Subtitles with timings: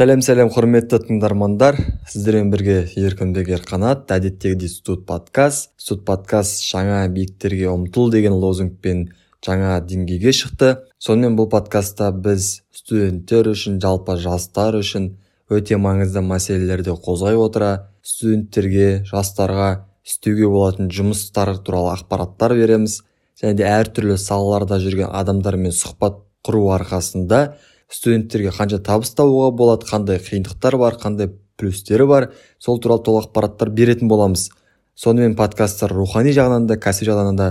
[0.00, 1.76] сәлем сәлем құрметті тыңдармандар.
[2.08, 5.74] Сіздермен бірге еркінбек ерқанат әдеттегідей студ подкаст.
[5.76, 9.02] Студ подкаст жаңа биіктерге ұмтыл деген лозунгпен
[9.44, 10.70] жаңа деңгейге шықты.
[10.96, 15.10] Сонымен бұл подкастта біз студенттер үшін жалпы жастар үшін
[15.52, 19.68] өте маңызды мәселелерді қозғай отыра студенттерге жастарға
[20.08, 23.02] істеуге болатын жұмыстар туралы ақпараттар береміз.
[23.36, 27.50] Және де әртүрлі салаларда жүрген адамдармен сұхбат құру арқасында
[27.90, 31.30] студенттерге қанша табыс табуға болады қандай қиындықтар бар қандай
[31.60, 34.48] плюстері бар сол туралы толық ақпараттар беретін боламыз.
[34.94, 37.50] Сонымен подкасттар рухани жағынан да кәсіби жағынан да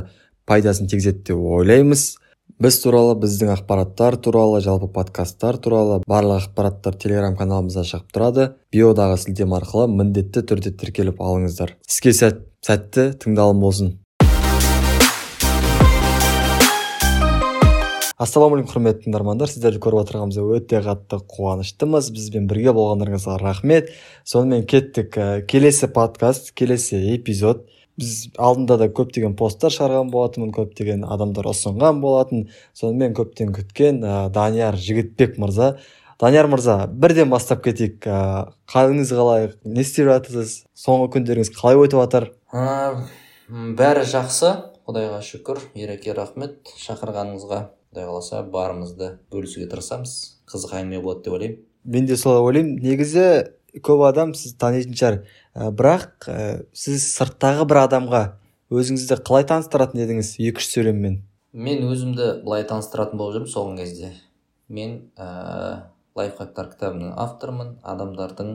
[0.50, 2.18] пайдасын тигізеді деп ойлаймыз.
[2.60, 8.48] Біз туралы біздің ақпараттар туралы жалпы подкасттар туралы барлық ақпараттар телеграм каналымызда шығып тұрады.
[8.74, 11.78] Биодағы сілтеме арқылы міндетті түрде тіркеліп алыңыздар.
[11.88, 13.94] Іске сәт сәтті тыңдалым болсын.
[18.20, 19.48] Ассалаумағалейкум құрметті тыңдармандар.
[19.48, 22.10] Сіздерді көріп отырғанымызға өте қатты қуаныштымыз.
[22.12, 23.94] Бізбен бірге болғандарыңызға рахмет.
[24.28, 27.64] Сонымен кеттік ә, келесі подкаст келесі эпизод.
[28.00, 32.50] Біз алдында да көптеген посттар шығарған болатынмын көптеген адамдар ұсынған болатын.
[32.76, 35.78] Сонымен көптен күткен ә, данияр жігітбек мырза.
[36.20, 38.04] Данияр мырза бірден бастап кетейік.
[38.04, 39.54] Ә, қалыңыз қалай?
[39.64, 40.66] Не істеп жатырсыз?
[40.76, 42.32] Соңғы күндеріңіз қалай өтіп жатыр?
[43.48, 44.56] Бәрі жақсы.
[44.90, 45.68] Құдайға шүкір.
[45.78, 47.68] Ереке рахмет шақырғаныңызға.
[47.90, 50.18] Құдай қаласа барымызды бөлісуге тырысамыз.
[50.50, 51.64] Қызық әңгіме болады деп ойлаймын.
[51.86, 52.78] Мен де солай ойлаймын.
[52.84, 53.26] Негізі
[53.86, 55.22] көп адам сізді танитын шығар.
[55.56, 56.38] Ә, бірақ ә,
[56.74, 58.24] сіз сырттағы бір адамға
[58.70, 60.36] өзіңізді қалай таныстыратын едіңіз?
[60.40, 61.24] Екі үш сөйлеммен
[61.54, 64.12] мен өзімді былай таныстыратын болып жүрмін соңғы кезде.
[64.70, 67.76] Мен ә, лайфхактар кітабының авторымын.
[67.82, 68.52] Адамдардың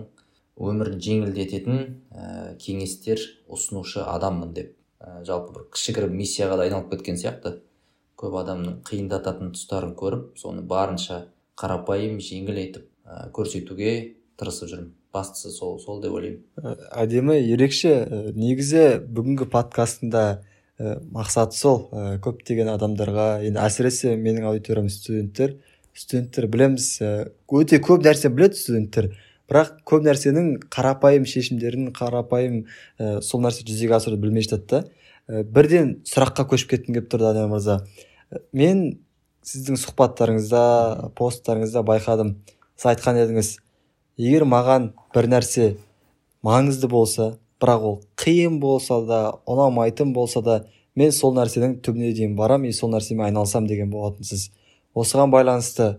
[0.55, 1.81] өмірін жеңілдететін
[2.15, 3.19] ә, кеңестер
[3.51, 4.77] ұсынушы адаммын деп.
[5.03, 7.59] Ә, жалпы бір кішігірім миссияға да айналып кеткен сияқты.
[8.25, 11.27] Көп адамның қиындататын тұстарын көріп соны барынша
[11.61, 13.95] қарапайым жеңіл етіп ә, көрсетуге
[14.41, 14.93] тырысып жүрмін.
[15.15, 16.41] Бастысы сол сол деп ойлаймын.
[16.91, 17.93] Әдемі ерекше
[18.35, 20.25] негізі бүгінгі подкастында
[20.81, 25.55] ә, мақсаты сол ә, көптеген адамдарға енді әсіресе менің аудиториям студенттер
[25.95, 26.89] студенттер білеміз
[27.55, 29.13] өте көп нәрсе біледі студенттер.
[29.51, 32.65] Бірақ көп нәрсенің қарапайым шешімдерін қарапайым
[32.99, 34.81] ә, сол нәрсе жүзеге асыруды білмей жатады да.
[35.29, 37.79] Ә, бірден сұраққа көшіп кеткім келіп тұр данияр мырза.
[38.53, 38.85] Мен
[39.45, 40.65] сіздің сұхбаттарыңызда
[41.19, 42.37] посттарыңызда байқадым.
[42.77, 43.51] Сіз айтқан едіңіз
[44.21, 45.75] егер маған бір нәрсе
[46.45, 50.65] маңызды болса бірақ ол қиын болса да ұнамайтын болса да
[50.97, 54.51] мен сол нәрсенің түбіне дейін барам и сол нәрсемен айналысамын деген болатынсыз
[54.95, 55.95] осыған байланысты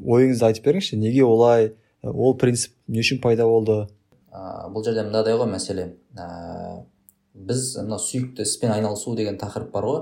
[0.00, 3.84] ойыңызды айтып беріңізші неге олай ол принцип не үшін пайда болды?
[4.34, 5.86] Ә, бұл жерде мынадай ғой мәселе.
[6.18, 6.84] Ә,
[7.34, 10.00] біз мына сүйікті іспен айналысу деген тақырып бар ғой.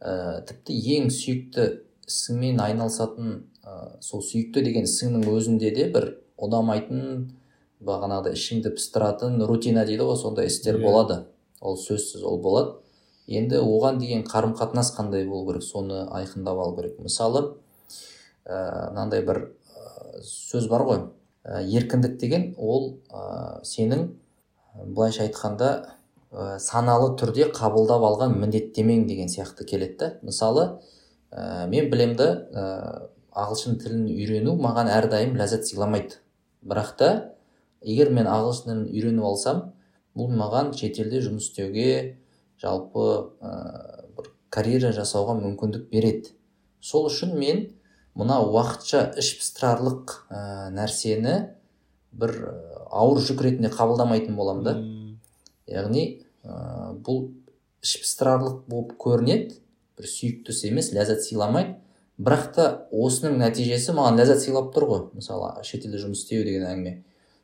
[0.00, 1.66] Ә, тіпті ең сүйікті
[2.08, 3.34] ісіңмен айналысатын
[3.64, 6.08] ә, сол сүйікті деген ісіңнің өзінде де бір
[6.40, 7.28] ұнамайтын
[7.84, 10.80] бағанағыдай ішіңді пыстыратын рутина дейді ғой сондай істер yeah.
[10.80, 10.86] Иә.
[10.88, 11.18] болады
[11.60, 12.76] ол сөзсіз ол болады
[13.28, 17.44] енді оған деген қарым қатынас қандай болу керек соны айқындап алу керек мысалы
[18.44, 21.02] ә, мынандай бір ә, сөз бар ғой
[21.44, 24.08] ә, еркіндік деген ол ә, сенің
[24.84, 25.70] былайша айтқанда
[26.30, 30.10] ә, саналы түрде қабылдап алған міндеттемең деген сияқты келеді да.
[30.22, 30.66] Мысалы
[31.30, 32.64] ә, мен білемді ә,
[33.30, 36.20] ағылшын тілін үйрену маған әрдайым ләззат сыйламайды.
[36.62, 37.10] Бірақ та
[37.82, 39.62] егер мен ағылшын тілін үйреніп алсам
[40.18, 42.16] бұл маған шетелде жұмыс істеуге
[42.60, 43.06] жалпы
[43.40, 43.52] ә,
[44.16, 46.34] бір карьера жасауға мүмкіндік береді.
[46.80, 47.66] Сол үшін мен
[48.18, 51.36] мына уақытша іш пыстырарлық ә, нәрсені
[52.12, 52.34] бір
[52.90, 54.74] ауыр жүк ретінде қабылдамайтын боламын да.
[55.70, 56.04] Яғни
[56.44, 57.28] ә, бұл
[57.84, 59.58] ішпыстырарлық болып көрінеді.
[59.98, 61.76] Бір сүйікті іс емес ләззат сыйламайды.
[62.20, 65.04] Бірақ та осының нәтижесі маған ләззат сыйлап тұр ғой.
[65.16, 66.98] Мысалы шетелде жұмыс істеу деген әңгіме.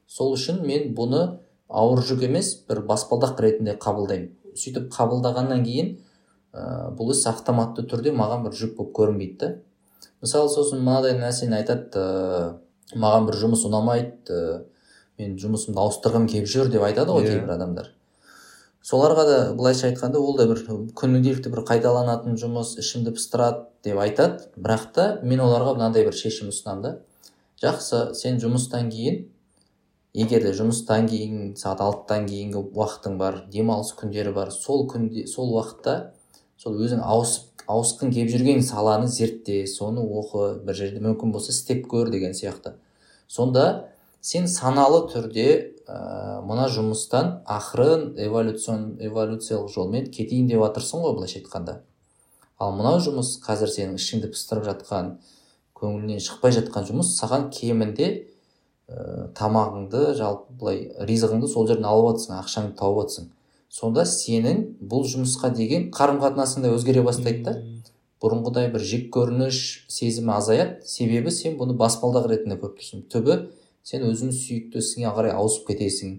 [0.06, 1.22] Сол үшін мен бұны
[1.68, 4.34] ауыр жүк емес бір баспалдақ ретінде қабылдаймын.
[4.56, 5.96] Сөйтіп қабылдағаннан кейін
[6.52, 9.50] ә, бұл іс автоматты түрде маған бір жүк болып көрінбейді да.
[10.24, 12.54] Мысалы сосын мынадай нәрсені айтады ә,
[12.96, 14.62] маған бір жұмыс ұнамайды ә,
[15.20, 17.32] мен жұмысымды ауыстырғым келіп жүр деп айтады ғой yeah.
[17.32, 17.40] Иә.
[17.40, 17.92] кейбір адамдар.
[18.86, 20.60] Соларға да былайша айтқанда ол да бір
[20.98, 24.46] күнделікті бір қайталанатын жұмыс ішімді пыстырады деп айтады.
[24.54, 26.92] Бірақ та мен оларға мынандай бір шешім ұсынамын да.
[27.62, 29.24] Жақсы сен жұмыстан кейін
[30.14, 35.50] егер де жұмыстан кейін сағат алтыдан кейінгі уақытың бар демалыс күндері бар сол күнде сол
[35.56, 36.12] уақытта
[36.62, 41.88] сол өзің ауысып ауысқың келіп жүрген саланы зертте соны оқы бір жерде мүмкін болса істеп
[41.90, 42.76] көр деген сияқты.
[43.26, 43.90] Сонда
[44.22, 51.40] сен саналы түрде ә, мына жұмыстан ақырын эволюцион эволюциялық жолмен кетейін деп жатырсың ғой былайша
[51.40, 51.80] айтқанда.
[52.58, 55.14] Ал мынау жұмыс қазір сенің ішіңді пыстырып жатқан
[55.76, 58.10] көңіліңнен шықпай жатқан жұмыс саған кемінде
[58.88, 63.32] ә, тамағыңды жалпы былай ризығыңды сол жерден алып жатрсың ақшаңды тауып жатрсың
[63.76, 67.56] сонда сенің бұл жұмысқа деген қарым қатынасың да өзгере бастайды да.
[68.22, 69.58] Бұрынғыдай бір жек көрініш
[69.92, 70.80] сезімі азаяды.
[70.88, 73.02] Себебі сен бұны баспалдақ ретінде көріп тұрсың.
[73.12, 73.36] Түбі
[73.86, 76.16] сен өзіңнің сүйікті ісіңе қарай ауысып кетесің.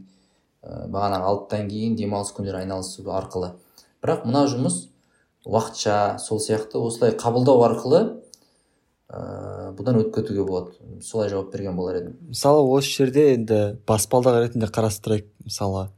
[0.63, 3.51] Ә, бағанағы алтыдан кейін демалыс күндері айналысу арқылы.
[4.03, 4.85] Бірақ мына жұмыс
[5.47, 8.01] уақытша сол сияқты осылай қабылдау арқылы
[9.11, 10.77] ә, бұдан өтіп кетуге болады.
[11.03, 12.15] Солай жауап берген болар едім.
[12.31, 15.89] Мысалы осы жерде енді баспалдақ ретінде қарастырайық мысалы.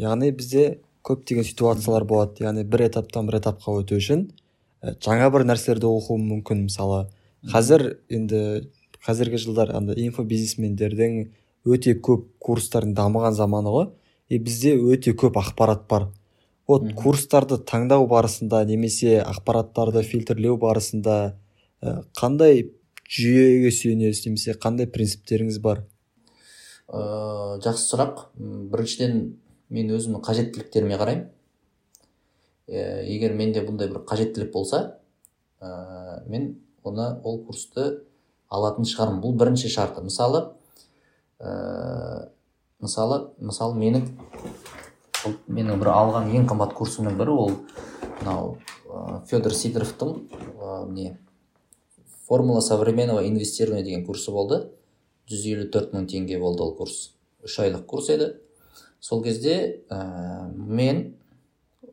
[0.00, 0.66] Яғни бізде
[1.04, 2.40] көптеген ситуациялар болады.
[2.40, 4.30] Яғни бір этаптан бір этапқа өту үшін
[4.82, 7.04] жаңа бір нәрселерді оқу мүмкін мысалы.
[7.52, 8.70] Қазір енді
[9.06, 11.16] қазіргі жылдар андай инфобизнесмендердің
[11.66, 13.88] өте көп курстардың дамыған заманы ғой.
[14.28, 16.08] И бізде өте көп ақпарат бар.
[16.68, 21.34] Вот курстарды таңдау барысында немесе ақпараттарды фильтрлеу барысында
[22.16, 22.68] қандай
[23.12, 25.82] жүйеге сүйенесіз немесе қандай принциптеріңіз бар?
[26.88, 28.26] Ә, жақсы сұрақ.
[28.72, 29.18] Біріншіден
[29.72, 31.26] мен өзімнің қажеттіліктеріме қараймын.
[32.70, 35.00] Ә, егер менде бұндай бір қажеттілік болса
[35.60, 36.54] ә, мен
[36.84, 38.04] оны ол курсты
[38.52, 39.22] алатын шығармын.
[39.24, 40.04] Бұл бірінші шарты.
[40.04, 40.44] Мысалы
[41.40, 42.28] ә,
[42.82, 44.06] мысалы мысалы менің
[45.46, 47.52] менің бір алған ең қымбат курсымның бірі ол
[48.20, 48.56] мынау
[48.90, 50.14] ә, федор сидоровтың
[50.58, 51.16] ә, не
[52.26, 54.62] формула современного инвестирования деген курсы болды.
[55.30, 57.12] Жүз елу төрт мың теңге болды ол курс.
[57.44, 58.34] Үш айлық курс еді.
[59.00, 61.14] Сол кезде ә, мен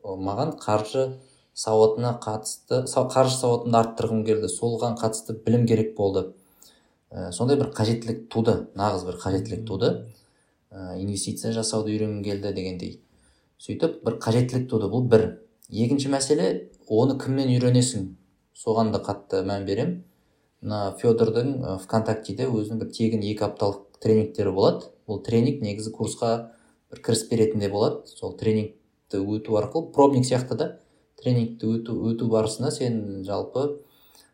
[0.02, 1.18] маған қаржы
[1.54, 4.50] сауатына қатысты қаржы сауатымды арттырғым келді.
[4.50, 6.30] Соған қатысты білім керек болды.
[7.10, 9.90] Ә, сондай бір қажеттілік туды нағыз бір қажеттілік туды.
[10.70, 13.00] Ә, инвестиция жасауды үйренгім келді дегендей.
[13.58, 14.88] Сөйтіп бір қажеттілік туды.
[14.90, 15.26] Бұл бір.
[15.70, 18.06] Екінші мәселе оны кімнен үйренесің?
[18.54, 20.00] Соған да қатты мән беремін.
[20.60, 24.90] Мына федордың вконтактеде өзінің бір тегін екі апталық тренингтері болады.
[25.06, 26.52] Ол тренинг негізі курсқа
[26.92, 28.06] бір кіріспе ретінде болады.
[28.06, 30.68] Сол тренингті өту арқылы пробник сияқты да
[31.20, 33.80] тренингті өту, өту барысында сен жалпы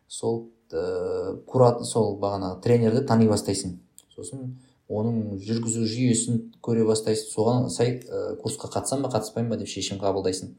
[0.07, 3.77] сол курат сол бағанағы тренерді тани бастайсың.
[4.15, 4.55] Сосын
[4.87, 7.31] оның жүргізу жүйесін көре бастайсың.
[7.33, 10.53] Соған сай ә, курсқа қатысам ба қатыспаймын ба деп шешім қабылдайсың.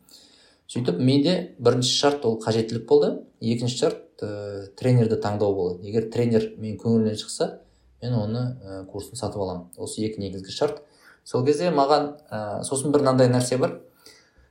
[0.69, 3.14] Сөйтіп менде бірінші шарт ол қажеттілік болды.
[3.40, 5.88] Екінші шарт ә, тренерді таңдау болды.
[5.88, 7.60] Егер тренер менің көңілімнен шықса
[8.02, 9.70] мен оны ә, курсын сатып аламын.
[9.76, 10.82] Осы екі негізгі шарт.
[11.25, 13.78] Сол кезде маған ә, сосын бір мынандай нәрсе бар.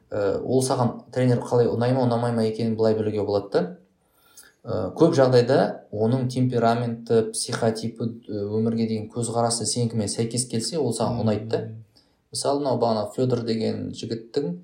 [0.09, 3.77] Ә, ол саған тренер қалай ұнай ма ұнамай ма екенін былай білуге болады да.
[4.68, 5.60] Ә, көп жағдайда
[5.96, 11.62] оның темпераменті психотипі өмірге деген көзқарасы сенікімен сәйкес келсе ол саған ұнайды да.
[12.36, 14.58] Мысалы мынау бағана федор деген жігіттің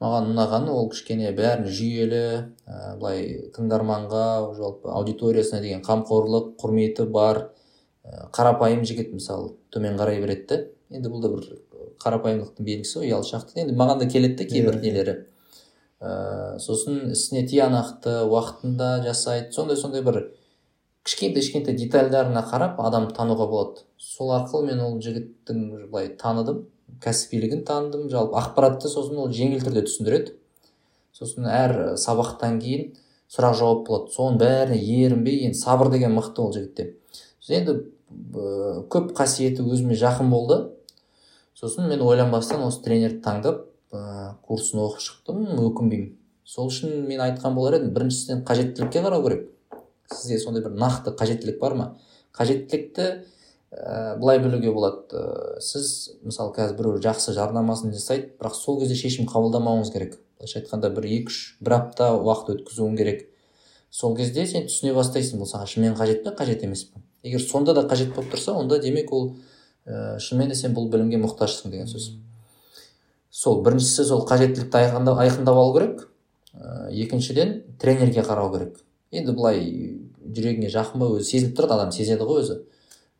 [0.00, 4.26] маған ұнағаны ол кішкене бәрін жүйелі ә, былай тыңдарманға
[4.56, 7.48] жалпы аудиториясына деген қамқорлық құрметі бар
[8.06, 10.62] ә, қарапайым жігіт мысалы төмен қарай береді
[10.94, 11.50] енді бұл да бір
[12.00, 14.82] қарапайымдылықтың белгісі ғой ұялшақтық енді маған да келеді да кейбір yeah.
[14.86, 15.14] нелері.
[16.00, 19.52] Ә, сосын ісіне тиянақты уақытында жасайды.
[19.52, 20.20] Сондай сондай бір
[21.04, 23.84] кішкентай кішкентай детальдарына қарап адам тануға болады.
[23.96, 26.64] Сол арқылы мен ол жігіттің былай таныдым
[27.04, 28.08] кәсібилігін таныдым.
[28.12, 30.36] Жалпы ақпаратты сосын ол жеңіл түрде түсіндіреді.
[31.16, 32.94] Сосын әр сабақтан кейін
[33.30, 34.14] сұрақ жауап болады.
[34.16, 36.94] Соның бәріне ерінбей енді сабыр деген мықты ол жігітте
[37.50, 37.76] енді
[38.90, 40.60] көп қасиеті өзіме жақын болды.
[41.54, 46.14] Сосын мен ойланбастан осы тренерді таңдап ә, курсын оқып шықтым өкінбеймін.
[46.44, 49.48] Сол үшін мен айтқан болар едім біріншіден қажеттілікке қарау керек.
[50.10, 51.86] Сізде сондай бір нақты қажеттілік бар ма?
[52.34, 53.06] Қажеттілікті
[53.70, 55.04] ә, былай білуге болады.
[55.14, 60.18] Ә, сіз мысалы қазір біреу жақсы жарнамасын жасайды бірақ сол кезде шешім қабылдамауыңыз керек.
[60.38, 63.28] Былайша айтқанда бір екі үш бір апта уақыт өткізуің керек.
[63.90, 67.02] Сол кезде сен түсіне бастайсың бұл саған шынымен қажет пе қажет емес пе?
[67.22, 69.34] Егер сонда да қажет болып тұрса онда демек ол
[69.86, 72.12] ә, шынымен де сен бұл білімге мұқтажсың деген сөз.
[73.40, 76.02] Сол біріншісі сол қажеттілікті айқындап, айқындап алу керек.
[76.52, 78.82] Ә, екіншіден тренерге қарау керек.
[79.10, 79.62] Енді былай
[80.20, 82.58] жүрегіңе жақын ба өзі сезіліп тұрады адам сезеді ғой өзі.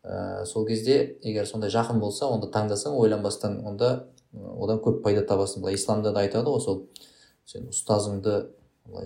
[0.04, 3.90] Ә, сол кезде егер сондай жақын болса онда таңдасаң ойланбастан онда
[4.32, 5.64] одан көп пайда табасың.
[5.64, 6.84] Былай исламда да айтады ғой сол.
[7.48, 8.36] Сен ұстазыңды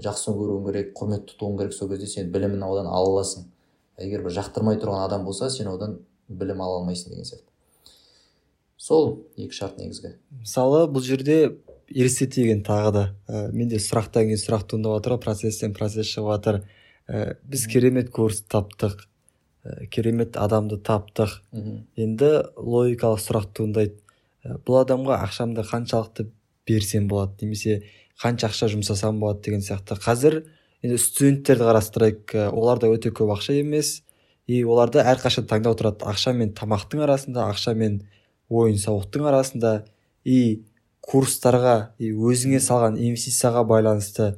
[0.02, 3.46] жақсы көруің керек құрмет тұтуың керек сол кезде сен білімін одан ала аласың.
[4.02, 7.53] Егер бір жақтырмай тұрған адам болса сен одан білім ала алмайсың деген сияқты.
[8.84, 10.16] Сол екі шарт негізгі.
[10.42, 11.56] Мысалы бұл жерде
[11.88, 13.04] елестетейін тағы да.
[13.28, 16.58] Ә, менде сұрақтан кейін сұрақ туындап жатыр ғой процесстен процесс шығып жатыр
[17.08, 19.06] ә, біз керемет курс таптық
[19.64, 21.38] ә, керемет адамды таптық.
[21.96, 23.96] Енді логикалық сұрақ туындайды.
[24.44, 26.28] Ә, бұл адамға ақшамды қаншалықты
[26.68, 27.82] берсем болады немесе
[28.20, 29.96] қанша ақша жұмсасам болады деген сияқты.
[29.96, 30.42] Қазір
[30.84, 32.36] енді студенттерді қарастырайық.
[32.52, 34.02] Оларда өте көп ақша емес.
[34.46, 36.04] И оларда әрқашан таңдау тұрады.
[36.04, 38.02] Ақша мен тамақтың арасында ақша мен
[38.50, 39.74] ойын сауықтың арасында
[40.24, 40.64] и
[41.04, 44.34] курстарға и өзіңе салған инвестицияға байланысты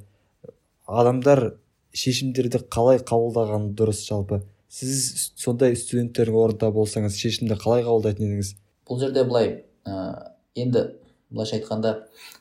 [0.87, 1.57] адамдар
[1.97, 4.43] шешімдерді қалай қабылдаған дұрыс жалпы.
[4.69, 8.53] Сіз сондай студенттердің орнында болсаңыз шешімді қалай қабылдайтын едіңіз?
[8.87, 9.53] Бұл жерде былай
[9.87, 10.83] ә, енді
[11.31, 11.95] былайша айтқанда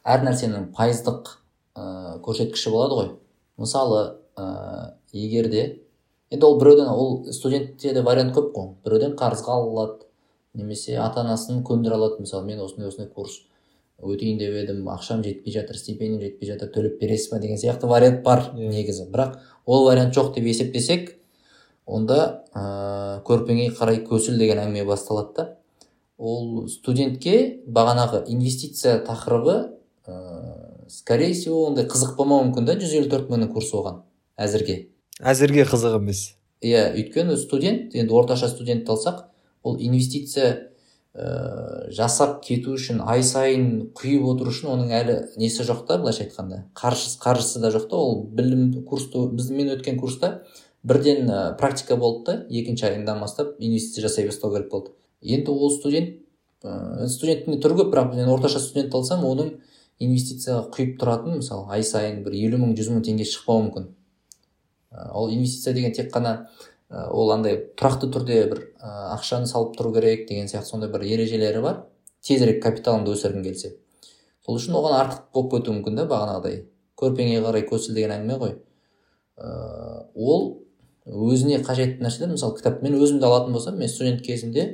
[0.03, 1.31] әр нәрсенің пайыздық
[1.77, 3.11] ә, көрсеткіші болады ғой.
[3.61, 4.01] Мысалы
[4.35, 5.63] ә, егер де
[6.33, 8.73] енді ол біреуден ол студентте де вариант көп қой.
[8.83, 10.04] Біреуден қарызға алады
[10.55, 12.21] немесе ата анасын көндіре алады.
[12.23, 13.43] Мысалы мен осындай осындай курс
[14.03, 17.39] өтейін деп едім ақшам жетпей жатыр стипендиям жетпей жатыр төлеп бересіз ба?
[17.39, 18.67] деген сияқты вариант бар yeah.
[18.67, 18.71] Иә.
[18.71, 19.07] негізі.
[19.11, 21.15] Бірақ ол вариант жоқ деп есептесек
[21.85, 25.45] онда ә, көрпеңе қарай көсіл деген әңгіме басталады да.
[26.17, 33.09] Ол студентке бағанағы инвестиция тақырыбы ә, скорее всего ондай қызық болмауы мүмкін да жүз елу
[33.11, 34.03] төрт мыңның курсы оған
[34.37, 34.89] әзірге.
[35.21, 36.35] Әзірге қызық емес.
[36.63, 39.25] Иә өйткені студент енді орташа студентті алсақ
[39.65, 40.49] ол инвестиция
[41.15, 46.25] ә, жасап кету үшін ай сайын құйып отыру үшін оның әлі несі жоқ та былайша
[46.27, 46.65] айтқанда?
[46.77, 50.43] Қаржысы, қаржысы да жоқ та ол білім курсты біз мен өткен курста
[50.83, 54.93] бірден ә, практика болды да екінші айынан бастап инвестиция жасай бастау керек болды.
[55.21, 56.21] Енді ол студент
[56.63, 59.55] ә, студенттің түрі көп бірақ мен орташа студент алсам оның
[60.03, 63.91] инвестицияға құйып тұратын мысалы ай сайын бір елу мың жүз мың теңге шықпауы мүмкін.
[65.15, 69.91] Ол инвестиция деген тек қана Э, ол андай тұрақты түрде бір ә, ақшаны салып тұру
[69.95, 71.81] керек деген сияқты сондай бір ережелері бар.
[72.25, 73.75] Тезірек капиталыңды өсіргің келсе.
[74.45, 76.59] Сол үшін оған артық болып кетуі мүмкін да бағанағыдай.
[77.01, 78.53] Көрпеңе қарай көсіл деген әңгіме ғой.
[79.37, 80.45] Ә, ол
[81.05, 84.67] өзіне қажетті нәрселер мысалы кітап мен өзімді алатын болсам мен студент кезімде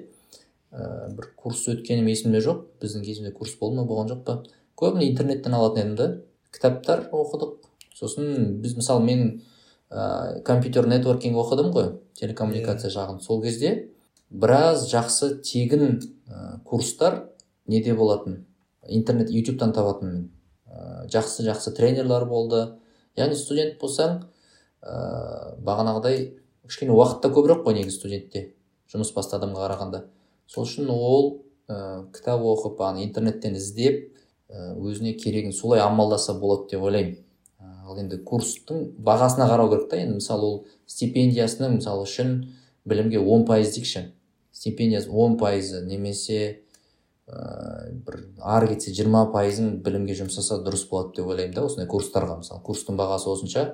[0.72, 2.65] ә, бір курс өткенім есімде жоқ.
[2.84, 4.38] Біздің кезімізде курс болды ма болған жоқ па?
[4.80, 6.10] Көбіне интернеттен алатын едім да.
[6.51, 7.58] Кітаптар оқыдық.
[7.96, 9.34] Сосын біз мысалы менің
[9.92, 12.94] ә, компьютер нетворкинг оқыдым ғой телекоммуникация yeah.
[12.94, 12.98] Иә.
[12.98, 13.92] жағын сол кезде.
[14.30, 17.28] Біраз жақсы тегін ә, курстар
[17.68, 18.46] неде болатын?
[18.88, 20.30] Интернет ютубтан табатынмын
[20.66, 22.78] ә, жақсы жақсы тренерлар болды.
[23.20, 24.24] Яғни студент болсаң
[24.82, 28.46] ә, бағанағыдай кішкене уақыт та көбірек қой негізі студентте
[28.92, 30.06] жұмыс басты адамға қарағанда.
[30.48, 34.08] Сол үшін ол ә, кітап оқып интернеттен іздеп
[34.52, 37.20] өзіне керегін солай амалдаса болады деп ойлаймын.
[37.92, 40.00] Ал енді курстың бағасына қарау керек та.
[40.00, 40.58] Енді мысалы ол
[40.90, 42.34] стипендиясының мысалы үшін
[42.88, 44.08] білімге он пайыз дейікші.
[44.52, 46.64] Стипендиясы он пайызы немесе
[47.28, 52.42] ә, бір ары кетсе жиырма пайызын білімге жұмсаса дұрыс болады деп ойлаймын да осындай курстарға.
[52.42, 53.68] Мысалы курстың бағасы осынша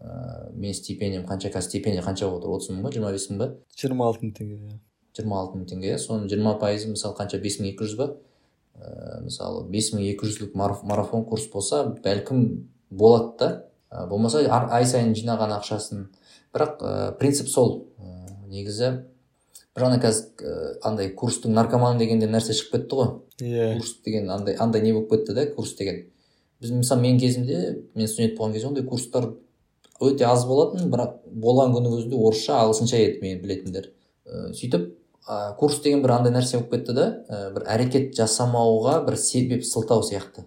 [0.00, 1.52] ә, мен стипендиям қанша?
[1.54, 2.56] Қазір стипендия қанша болып отыр?
[2.58, 3.50] отыз мың ба жиырма бес мың ба?
[3.76, 4.78] Жиырма алты мың теңге иә.
[5.16, 5.94] Жиырма алты мың теңге.
[5.94, 7.40] Иә соның жиырма пайызы мысалы қанша?
[7.40, 8.10] бес мың екі жүз ба?
[8.74, 12.44] Ә, мысалы бес мың екі жүзлік марафон курс болса бәлкім
[12.90, 13.50] болады да
[13.90, 16.08] ә, болмаса ай сайын жинаған ақшасын.
[16.54, 17.86] Бірақ ә, принцип сол.
[17.98, 18.92] Ә, негізі
[19.74, 23.08] жаңа қазір ә, андай курстың наркоманы деген де нәрсе шығып кетті ғой.
[23.40, 23.48] Иә.
[23.50, 23.78] Yeah.
[23.78, 26.04] курс деген андай андай не болып кетті да курс деген.
[26.60, 29.32] Біз мысалы менің кезімде мен студент болған кезде ондай курстар
[30.00, 33.90] өте аз болатын бірақ болған күннің өзінде орысша ағылшынша еді мен білетіндер.
[34.26, 34.92] Ә, сөйтіп
[35.26, 39.66] ә, курс деген бір андай нәрсе болып кетті да ә, бір әрекет жасамауға бір себеп
[39.66, 40.46] сылтау сияқты.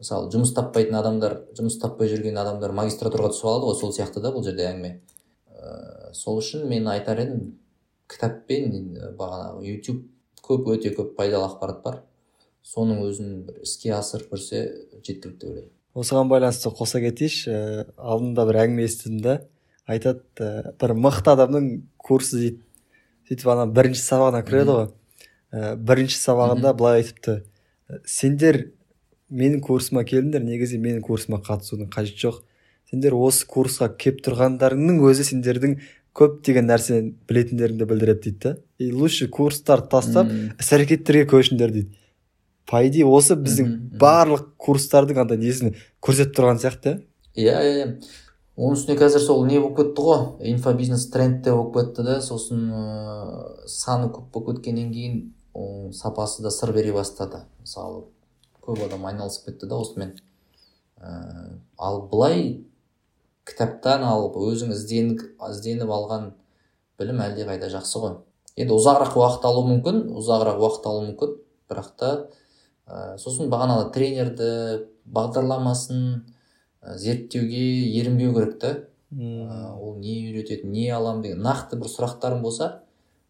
[0.00, 4.32] Мысалы жұмыс таппайтын адамдар жұмыс таппай жүрген адамдар магистратураға түсіп алады ғой сол сияқты да
[4.34, 4.90] бұл жерде әңгіме.
[5.56, 7.54] Ә, сол үшін мен айтар едім
[8.10, 8.76] кітаппен
[9.18, 10.04] бағанағы ютуб
[10.46, 12.02] көп өте көп пайдалы ақпарат бар.
[12.66, 14.62] Соның өзін бір іске асырып көрсе
[15.00, 15.72] жеткілікті деп ойлаймын.
[15.96, 19.38] Осыған байланысты қоса кетейінші ә, алдында бір әңгіме естідім да
[19.88, 22.62] айтады ә, бір мықты адамның курсы дейді
[23.30, 24.88] сөйтіп ана бірінші сабағына кіреді ғой.
[25.50, 27.38] Ә, бірінші сабағында былай айтыпты.
[28.04, 28.60] Сендер
[29.30, 32.42] менің курсыма келдіңдер негізі менің курсыма қатысудың қажеті жоқ.
[32.90, 35.80] Сендер осы курсқа келіп тұрғандарыңның өзі сендердің
[36.16, 38.56] көптеген нәрсені білетіндеріңді білдіреді дейді да.
[38.78, 41.96] И лучше курстарды тастап іс әрекеттерге көшіңдер дейді.
[42.66, 46.96] По идее осы біздің барлық курстардың андай несін көрсетіп тұрған сияқты.
[47.34, 47.90] Иә иә иә.
[48.56, 50.22] Оның үстіне қазір сол не болып кетті ғой?
[50.54, 52.20] Инфобизнес трендте болып кетті да.
[52.24, 57.44] Сосын ыыы саны көп болып кеткеннен кейін сапасы да сыр бере бастады.
[57.60, 58.06] Мысалы
[58.66, 60.16] көп адам айналысып кетті да осымен.
[60.98, 62.64] Ә, ал былай
[63.46, 66.32] кітаптан алып өзің ізденіп, ізденіп алған
[66.98, 68.16] білім әлдеқайда жақсы ғой.
[68.56, 71.36] Енді ұзағырақ уақыт алуы мүмкін ұзағырақ уақыт алуы мүмкін.
[71.70, 72.10] Бірақ та
[72.86, 74.50] ә, сосын бағанағы тренерді
[75.12, 76.02] бағдарламасын
[76.82, 77.62] ә, зерттеуге
[78.00, 78.72] ерінбеу керек та.
[79.12, 82.70] Ә, ол не үйретеді не аламын деген нақты бір сұрақтарың болса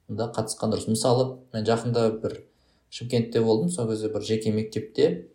[0.09, 0.89] онда қатысқан дұрыс.
[0.89, 2.39] Мысалы мен жақында бір
[2.91, 3.71] шымкентте болдым.
[3.71, 5.29] Сол кезде бір жеке мектепте.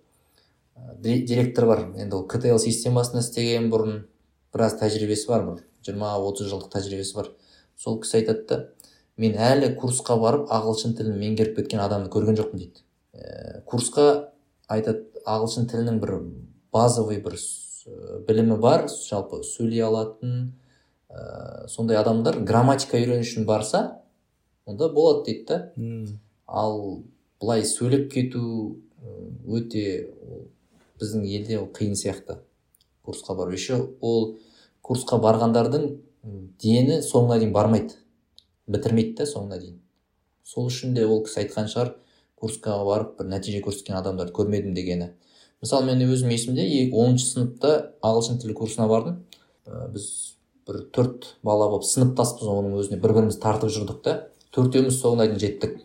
[1.00, 1.86] Директор бар.
[1.98, 4.05] Енді ол ктл системасында істеген бұрын
[4.53, 7.31] біраз тәжірибесі бар бір жиырма отыз жылдық тәжірибесі бар.
[7.77, 8.62] Сол кісі айтады да
[9.22, 12.84] мен әлі курсқа барып ағылшын тілін меңгеріп кеткен адамды көрген жоқпын дейді.
[13.13, 14.31] Ә, курсқа
[14.72, 16.15] айтады ағылшын тілінің бір
[16.74, 17.38] базовый бір
[18.27, 20.53] білімі бар жалпы сөйлей алатын
[21.10, 24.01] ә, сондай адамдар грамматика үйрену үшін барса
[24.65, 26.17] онда болады дейді да.
[26.48, 27.03] Ал
[27.41, 28.77] былай сөйлеп кету
[29.50, 29.83] өте
[31.01, 32.38] біздің елде ол қиын сияқты
[33.03, 33.51] курсқа бару.
[33.51, 34.38] Еще ол
[34.86, 35.88] курсқа барғандардың
[36.62, 37.98] дені соңына дейін бармайды.
[38.69, 39.79] Бітірмейді да соңына дейін.
[40.45, 41.95] Сол үшін де ол кісі айтқан шығар
[42.38, 45.12] курсқа барып бір нәтиже көрсеткен адамдарды көрмедім дегені.
[45.62, 47.74] Мысалы мен өзім есімде оныншы сыныпта
[48.05, 49.24] ағылшын тілі курсына бардым.
[49.65, 50.07] Біз
[50.67, 54.17] бір төрт бала болып сыныптаспыз оның өзіне бір бірімізді тартып жүрдік та.
[54.53, 55.79] Төртеуміз соңына дейін жеттік.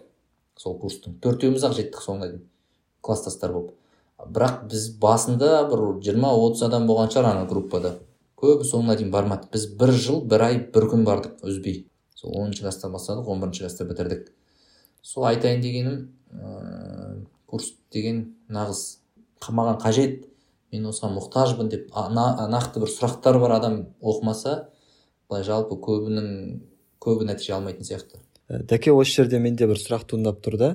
[0.56, 1.18] Сол курстың.
[1.22, 2.44] Төртеуміз ақ жеттік соңына дейін
[3.04, 3.74] класстастар болып.
[4.16, 7.96] Бірақ біз басында бір жиырма отыз адам болған шығар ана группада.
[8.40, 11.86] Көбі соңына дейін бармады біз бір жыл бір ай бір күн бардық үзбей
[12.16, 14.30] сол оныншы класстан бастадық он бірінші класста бітірдік.
[15.02, 15.98] Сол айтайын дегенім
[16.32, 18.98] ә, курс деген нағыз
[19.46, 20.24] маған қажет.
[20.72, 24.66] Мен осыған мұқтажбын деп нақты бір сұрақтар бар адам оқымаса
[25.28, 26.26] былай жалпы көбінің
[27.00, 28.18] көбі нәтиже алмайтын сияқты.
[28.48, 30.70] Дәке осы жерде менде бір сұрақ туындап тұр да.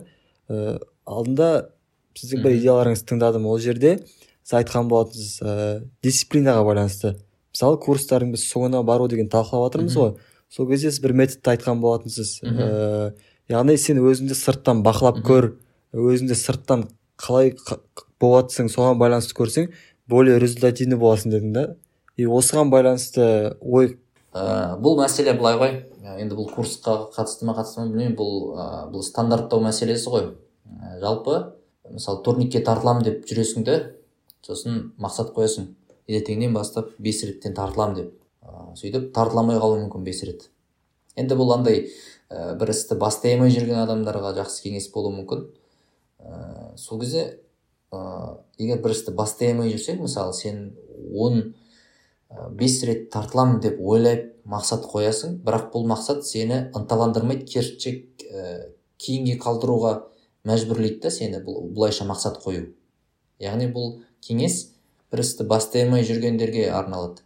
[0.49, 1.69] Ә, алдында
[2.17, 3.97] сіздің бір идеяларыңызды тыңдадым ол жерде.
[4.43, 5.55] Сіз айтқан болатынсыз ә,
[6.03, 7.15] дисциплинаға байланысты.
[7.53, 10.15] Мысалы курстардың біз соңына бару деген талқылап жатырмыз ғой.
[10.51, 12.41] Сол кезде сіз бір методты айтқан болатынсыз.
[12.43, 13.13] Ә,
[13.51, 15.53] яғни сен өзіңді сырттан бақылап көр
[15.95, 16.87] өзіңді сырттан
[17.21, 17.53] қалай
[18.19, 19.71] болып жатсың соған байланысты көрсең
[20.11, 21.65] более результативный боласың дедің да.
[22.17, 23.95] И осыған байланысты ой
[24.33, 25.77] ә, бұл мәселе былай ғой.
[26.01, 28.15] Енді бұл курсқа қатысты ма қатысты ма білмеймін.
[28.17, 30.29] Бұл ә, бұл стандарттау мәселесі ғой.
[30.65, 31.37] Ә, жалпы
[31.91, 33.77] мысалы турникке тартыламын деп жүресің де
[34.45, 35.69] сосын мақсат қоясың.
[36.07, 40.49] Ертеңнен бастап бес реттен тартыламын деп ә, сөйтіп тартыла алмай қалуы мүмкін бес рет.
[41.15, 41.85] Енді бұл андай
[42.29, 45.47] ә, бір істі бастай алмай жүрген адамдарға жақсы кеңес болуы мүмкін.
[46.19, 47.27] Ә, сол кезде
[47.91, 50.71] ә, егер бір істі бастай алмай жүрсең мысалы сен
[51.13, 51.53] он
[52.51, 55.39] бес рет тартыламын деп ойлап мақсат қоясың.
[55.45, 57.45] Бірақ бұл мақсат сені ынталандырмайды.
[57.45, 57.93] Керісінше
[58.31, 59.93] ә, кейінге қалдыруға
[60.47, 62.71] мәжбүрлейді да сені бұл бұлайша мақсат қою.
[63.41, 64.71] Яғни бұл кеңес
[65.11, 67.25] бір істі бастай алмай жүргендерге арналады.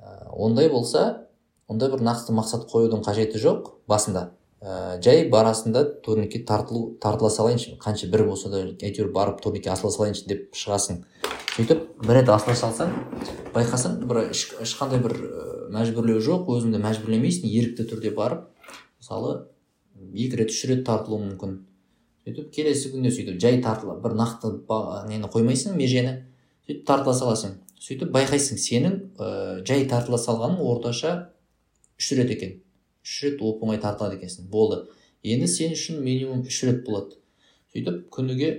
[0.00, 1.26] Ә, ондай болса
[1.68, 4.30] онда бір нақты мақсат қоюдың қажеті жоқ басында.
[4.60, 7.76] Ә, жай барасың турникке тартылу тартыла салайыншы.
[7.80, 11.04] Қанша бір болса да әйтеуір барып турникке асыла салайыншы деп шығасың.
[11.50, 12.92] Сөйтіп бір рет асыла салсаң
[13.54, 15.16] байқасаң бір ешқандай бір
[15.74, 18.46] мәжбүрлеу жоқ өзіңді мәжбүрлемейсің ерікті түрде барып
[19.00, 19.34] мысалы
[20.14, 21.58] екі рет үш рет тартылуы мүмкін.
[22.24, 24.52] Сөйтіп келесі күнде сөйтіп жай тартыла бір нақты
[25.08, 26.16] нені қоймайсың межені
[26.66, 27.58] сөйтіп тартыла саласың.
[27.80, 29.28] Сөйтіп байқайсың сенің ә,
[29.66, 31.14] жай тартыла салғаның орташа
[31.98, 32.58] үш рет екен.
[33.04, 34.50] Үш рет оп оңай тартылады екенсің.
[34.52, 34.84] Болды.
[35.22, 37.16] Енді сен үшін минимум үш рет болады.
[37.72, 38.50] Сөйтіп күніге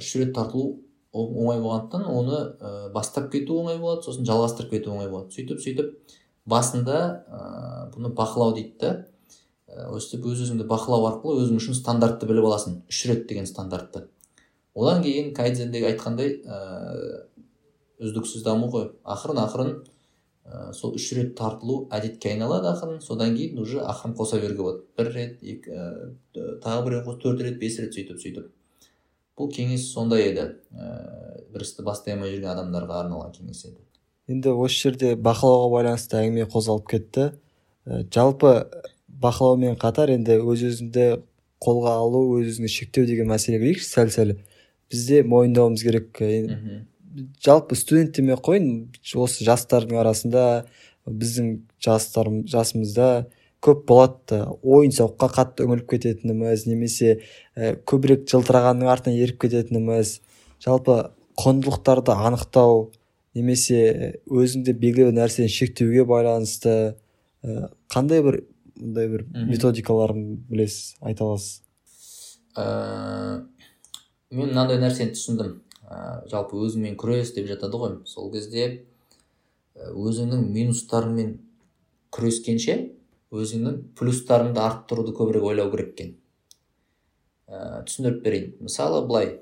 [0.00, 0.83] үш рет тартылу
[1.14, 5.30] оңай болғандықтан оны ә, бастап кету оңай болады сосын жалғастырып кету оңай болады.
[5.30, 7.00] сөйтіп сөйтіп басында
[7.30, 7.42] ә,
[7.94, 8.94] бұны бақылау дейді да
[9.94, 12.82] өстіп өз өзіңді бақылау арқылы өзің үшін стандартты біліп аласың.
[12.90, 14.08] үш рет деген стандартты.
[14.74, 17.26] одан кейін кайдзендегі айтқандай ә,
[17.98, 18.90] үздіксіз даму ғой.
[19.04, 19.72] Ақырын ақырын
[20.44, 23.00] ә, сол үш рет тартылу әдетке айналады ақырын.
[23.00, 24.82] содан кейін уже ақырын қоса беруге болады.
[24.96, 28.52] бір рет екі ә, тағы бір рет төрт рет бес рет сөйтіп сөйтіп.
[29.38, 30.46] Бұл кеңес сондай еді.
[30.74, 30.90] Ә,
[31.54, 33.80] бір істі бастай алмай жүрген адамдарға арналған кеңес еді.
[34.30, 37.28] Енді осы жерде бақылауға байланысты әңгіме қозғалып кетті.
[37.84, 38.54] Ә, жалпы
[39.24, 41.08] бақылаумен қатар енді өз өзіңді
[41.64, 44.34] қолға алу өз өзіңді шектеу деген мәселеге келейікші сәл сәл
[44.92, 46.22] бізде мойындауымыз керек
[47.44, 48.68] жалпы студент демей ақ қояйын
[49.22, 50.44] осы жастардың арасында
[51.06, 51.50] біздің
[51.84, 53.08] жастар жасымызда
[53.64, 57.14] көп болады ойын сауыққа қатты үңіліп кететініміз немесе
[57.56, 60.18] ә, көбірек жылтырағанның артынан еріп кететініміз.
[60.64, 60.98] Жалпы
[61.40, 62.90] құндылықтарды анықтау
[63.34, 66.74] немесе өзіңді белгілі нәрсені шектеуге байланысты
[67.42, 68.42] ә, қандай бір
[68.76, 71.62] мындай бір методикаларын білесіз айта аласыз?
[72.56, 73.44] Ә,
[74.30, 75.56] мен мынандай нәрсені түсіндім.
[75.84, 77.96] Ә, жалпы өзіңмен күрес деп жатады ғой.
[78.08, 78.84] Сол кезде
[79.74, 81.34] өзіңнің минустарыңмен
[82.14, 82.76] күрескенше
[83.34, 86.12] өзіңнің плюстарыңды арттыруды көбірек ойлау керек екен.
[87.48, 88.50] Ә, түсіндіріп берейін.
[88.64, 89.38] Мысалы былай.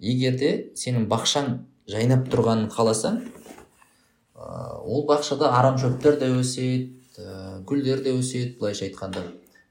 [0.00, 1.50] Егер де сенің бақшаң
[1.90, 4.44] жайнап тұрғанын қаласаң ә,
[4.80, 9.24] ол бақшада арам шөптер де өседі ә, гүлдер де өседі былайша айтқанда.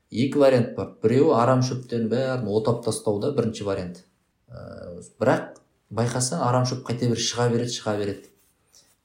[0.10, 0.94] Екі вариант бар.
[1.04, 4.04] Біреуі арам шөптердің бәрін отап тастау да бірінші вариант.
[4.50, 5.60] Ә, бірақ
[5.94, 8.32] байқасаң арам шөп қайта бір шыға береді шыға береді.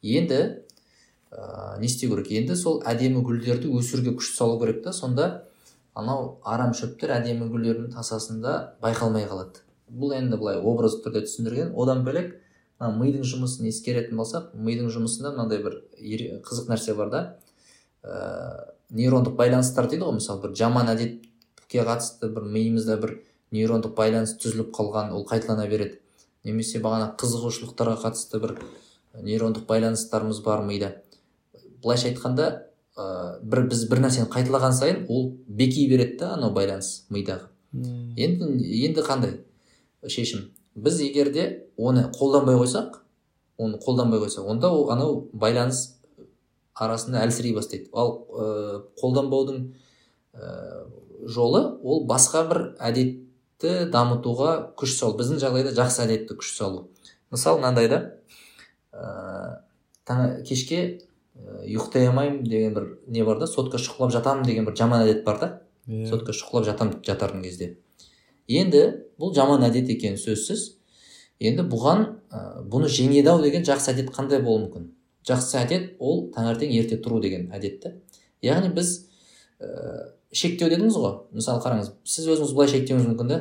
[0.04, 0.40] Енді
[1.34, 2.30] ә, не істеу керек.
[2.30, 4.92] Енді сол әдемі гүлдерді өсіруге күш салу керек та.
[4.92, 5.44] Сонда
[5.94, 9.64] анау арам шөптер әдемі гүлдердің тасасында байқалмай қалады.
[9.90, 11.74] Бұл енді былай образды түрде түсіндірген.
[11.74, 12.36] Одан бөлек
[12.80, 15.80] мына мидың жұмысын ескеретін болсақ мидың жұмысында мынандай бір
[16.46, 17.22] қызық нәрсе бар да.
[18.02, 20.18] Ә, нейрондық байланыстар дейді ғой.
[20.18, 23.18] Мысалы бір жаман әдетке қатысты бір миымызда бір
[23.54, 26.00] нейрондық байланыс түзіліп қалған ол қайталана береді.
[26.44, 28.58] Немесе бағана қызығушылықтарға қатысты бір
[29.22, 30.90] нейрондық байланыстарымыз бар мида.
[31.84, 32.48] Былайша айтқанда
[32.96, 37.50] ә, бір біз бір нәрсені қайталаған сайын ол беки береді да анау байланыс мидағы.
[37.74, 38.50] Енді
[38.86, 39.38] енді қандай
[40.06, 40.50] шешім?
[40.74, 43.00] Біз егер де оны қолданбай қойсақ
[43.58, 45.94] оны қолданбай қойсақ онда ол анау байланыс
[46.74, 47.90] арасында әлсірей бастайды.
[47.92, 49.60] Ал ә, қолданбаудың
[50.34, 50.86] ә,
[51.26, 55.18] жолы ол басқа бір әдетті дамытуға күш салу.
[55.18, 56.88] Біздің жағдайда жақсы әдетті күш салу.
[57.30, 58.00] Мысалы мынандай да
[58.92, 61.00] ә, кешке
[61.34, 65.40] ұйықтай алмаймын деген бір не бар да сотка шұқылап жатамын деген бір жаман әдет бар
[65.40, 65.50] да.
[65.86, 66.04] Yeah.
[66.04, 66.10] Иә.
[66.10, 67.76] сотка шұқылап жатамын жатардың кезде.
[68.48, 68.84] Енді
[69.20, 70.78] бұл жаман әдет екені сөзсіз.
[71.40, 74.86] Енді бұған ә, бұны жеңеді ау деген жақсы әдет қандай болуы мүмкін?
[75.26, 77.92] Жақсы әдет ол таңертең ерте тұру деген әдет та
[78.44, 78.94] яғни біз
[79.60, 81.18] ә, шектеу дедіңіз ғой.
[81.34, 83.40] Мысалы қараңыз сіз өзіңіз былай шектеуіңіз мүмкін да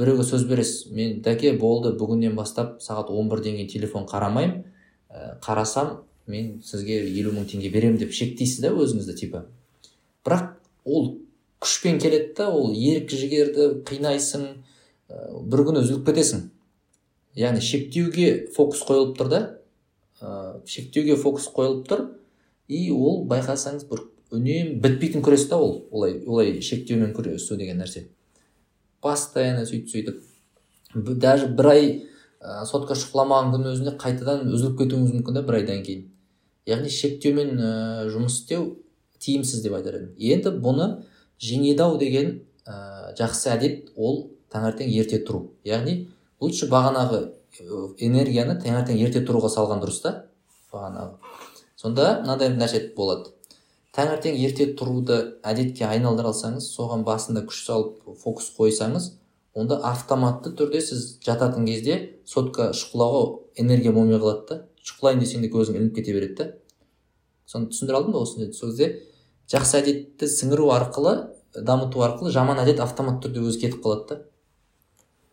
[0.00, 0.90] біреуге сөз бересіз.
[0.92, 4.64] Мен дәке болды бүгіннен бастап сағат он бірден кейін телефон қарамаймын.
[5.10, 9.44] Ә, қарасам мен сізге елу мың теңге беремін деп шектейсіз да өзіңізді типа.
[10.26, 11.12] Бірақ ол
[11.60, 14.46] күшпен келеді да ол ерік жігерді қинайсың
[15.10, 16.46] бір күні үзіліп кетесің.
[17.38, 19.40] Яғни шектеуге фокус қойылып тұр да
[20.20, 22.06] ә, шектеуге фокус қойылып тұр.
[22.68, 28.06] И ол байқасаңыз бір үнемі бітпейтін күрес та ол олай олай шектеумен күресу деген нәрсе.
[29.02, 30.22] Постоянно сөйтіп сөйтіп.
[30.94, 31.84] Даже бір ай
[32.40, 36.06] ә, сотка шұқыламаған күннің өзінде қайтадан үзіліп кетуіңіз мүмкін да бір айдан кейін.
[36.68, 37.72] Яғни шектеумен ә,
[38.12, 38.66] жұмыс істеу
[39.20, 40.14] тиімсіз деп айтар едім.
[40.18, 40.88] Енді бұны
[41.40, 45.50] жеңеді ау деген ә, жақсы әдет ол таңертең ерте тұру.
[45.64, 46.08] Яғни
[46.40, 47.22] лучше бағанағы
[48.00, 50.14] энергияны таңертең ерте тұруға салған дұрыс та?
[50.72, 51.16] Бағанағы.
[51.76, 53.32] Сонда мынандай нәрсе болады.
[53.96, 59.10] Таңертең ерте тұруды әдетке айналдыра алсаңыз соған басында күш салып фокус қойсаңыз
[59.54, 63.24] онда автоматты түрде сіз жататын кезде сотка шұқылауға
[63.64, 64.58] энергия болмай қалады да.
[64.86, 66.48] Шұқылайын десең де көзің ілініп кете береді да.
[67.46, 69.02] Соны түсіндіре алдым ба осыны сол кезде
[69.50, 71.14] жақсы әдетті сіңіру арқылы
[71.54, 74.18] дамыту арқылы жаман әдет автоматты түрде өзі кетіп қалады да.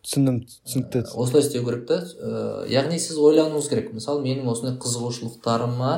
[0.04, 1.04] түсіндім түсінікті.
[1.14, 2.00] Осылай істеу керек та.
[2.02, 3.92] Ә, яғни сіз ойлануыңыз керек.
[3.94, 5.92] Мысалы менің осындай қызығушылықтарыма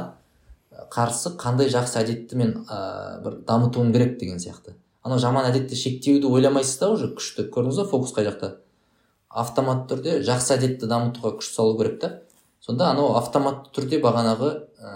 [0.93, 4.75] қарсы қандай жақсы әдетті мен ә, бір дамытуым керек деген сияқты.
[5.03, 7.47] Анау жаман әдетті шектеуді ойламайсыз да уже күшті.
[7.53, 8.57] Көрдіңіз ба фокус қай жақта?
[9.31, 12.11] Автоматты түрде жақсы әдетті дамытуға күш салу керек та.
[12.65, 14.91] Сонда анау автоматты түрде бағанағы ә,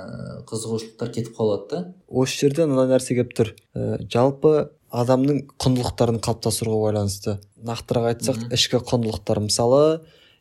[0.49, 1.81] қызығушылықтар кетіп қалады да.
[2.09, 3.53] Осы жерде мына нәрсе келіп тұр.
[3.75, 7.39] Ә, жалпы адамның құндылықтарын қалыптастыруға байланысты.
[7.65, 9.41] Нақтырақ айтсақ ішкі құндылықтар.
[9.49, 9.83] Мысалы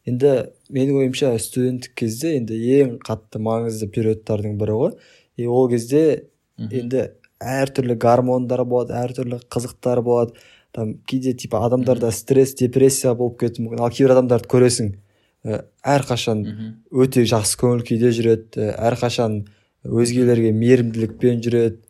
[0.05, 0.33] енді
[0.73, 4.95] менің ойымша студенттік кезде енді ең қатты маңызды периодтардың бірі ғой.
[5.39, 7.07] И ол кезде енді
[7.39, 10.35] әртүрлі гормондар болады әртүрлі қызықтар болады.
[10.73, 13.81] Там кейде типа адамдарда стресс депрессия болып кетуі мүмкін.
[13.85, 14.93] Ал кейбір адамдарды көресің.
[15.43, 16.43] Әрқашан
[16.91, 18.59] өте жақсы көңіл күйде жүреді.
[18.59, 19.41] Ә, әрқашан
[19.83, 21.81] өзгелерге мейірімділікпен жүреді.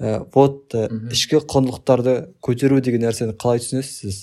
[0.00, 2.14] Ә, вот ә, ішкі құндылықтарды
[2.44, 4.22] көтеру деген нәрсені қалай түсінесіз сіз?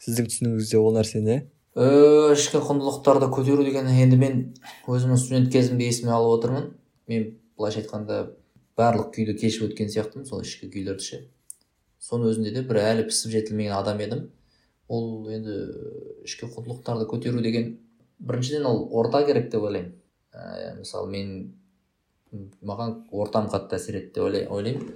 [0.00, 1.42] Сіздің түсінігіңізде ол нәрсе не?
[1.76, 4.38] Ішкі құндылықтарды көтеру деген енді мен
[4.88, 6.70] өзімнің студент кезімде есіме алып отырмын.
[7.10, 8.22] Мен былайша айтқанда
[8.78, 11.20] барлық күйді кешіп өткен сияқтымын сол ішкі күйлерді ше.
[12.00, 14.24] Соның өзінде де бір әлі пісіп жетілмеген адам едім.
[14.88, 15.58] Ол енді
[16.24, 17.74] ішкі құндылықтарды көтеру деген
[18.20, 19.94] біріншіден ол орта керек деп ойлаймын.
[20.32, 21.32] Ә, мысалы мен
[22.62, 24.94] маған ортам қатты әсер етті деп ойлаймын.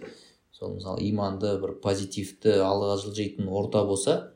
[0.54, 4.34] Сол мысалы иманды бір позитивті алға жылжитын орта болса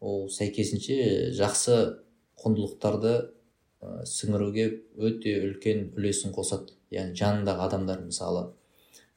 [0.00, 1.76] ол сәйкесінше жақсы
[2.38, 3.14] құндылықтарды
[3.82, 6.72] ә, сіңіруге өте үлкен үлесін қосады.
[6.94, 8.52] Яғни жанындағы адамдар мысалы.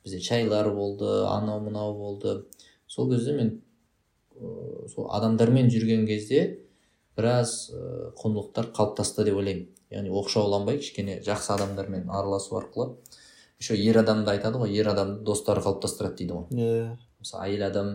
[0.04, 2.42] Бізде шайлар болды анау мынау болды.
[2.88, 3.54] Сол кезде мен
[4.36, 6.42] ә, сол адамдармен жүрген кезде
[7.18, 7.72] біраз
[8.20, 9.68] құндылықтар қалыптасты деп ойлаймын.
[9.92, 12.96] Яғни оқшауланбай кішкене жақсы адамдармен араласу арқылы
[13.60, 16.46] еще ер адамды айтады ғой ер адамды достары қалыптастырады дейді ғой.
[16.50, 16.70] Иә.
[16.72, 16.98] Yeah.
[17.22, 17.90] мысалы әйел адам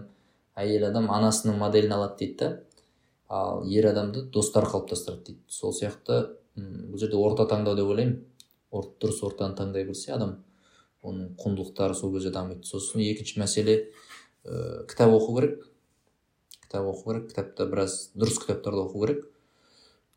[0.57, 2.51] әйел адам анасының моделін алады дейді да.
[3.29, 5.41] Ал ер адамды достары қалыптастырады дейді.
[5.49, 6.21] Сол сияқты
[6.57, 8.21] бұл жерде орта таңдау деп ойлаймын.
[8.71, 10.37] Ор, дұрыс ортаны таңдай білсе адам
[11.03, 12.67] оның құндылықтары сол кезде дамиды.
[12.67, 13.77] Сосын екінші мәселе
[14.45, 15.67] ә, кітап оқу керек.
[16.77, 19.25] Кітап оқу керек кітапта біраз дұрыс кітаптарды оқу керек.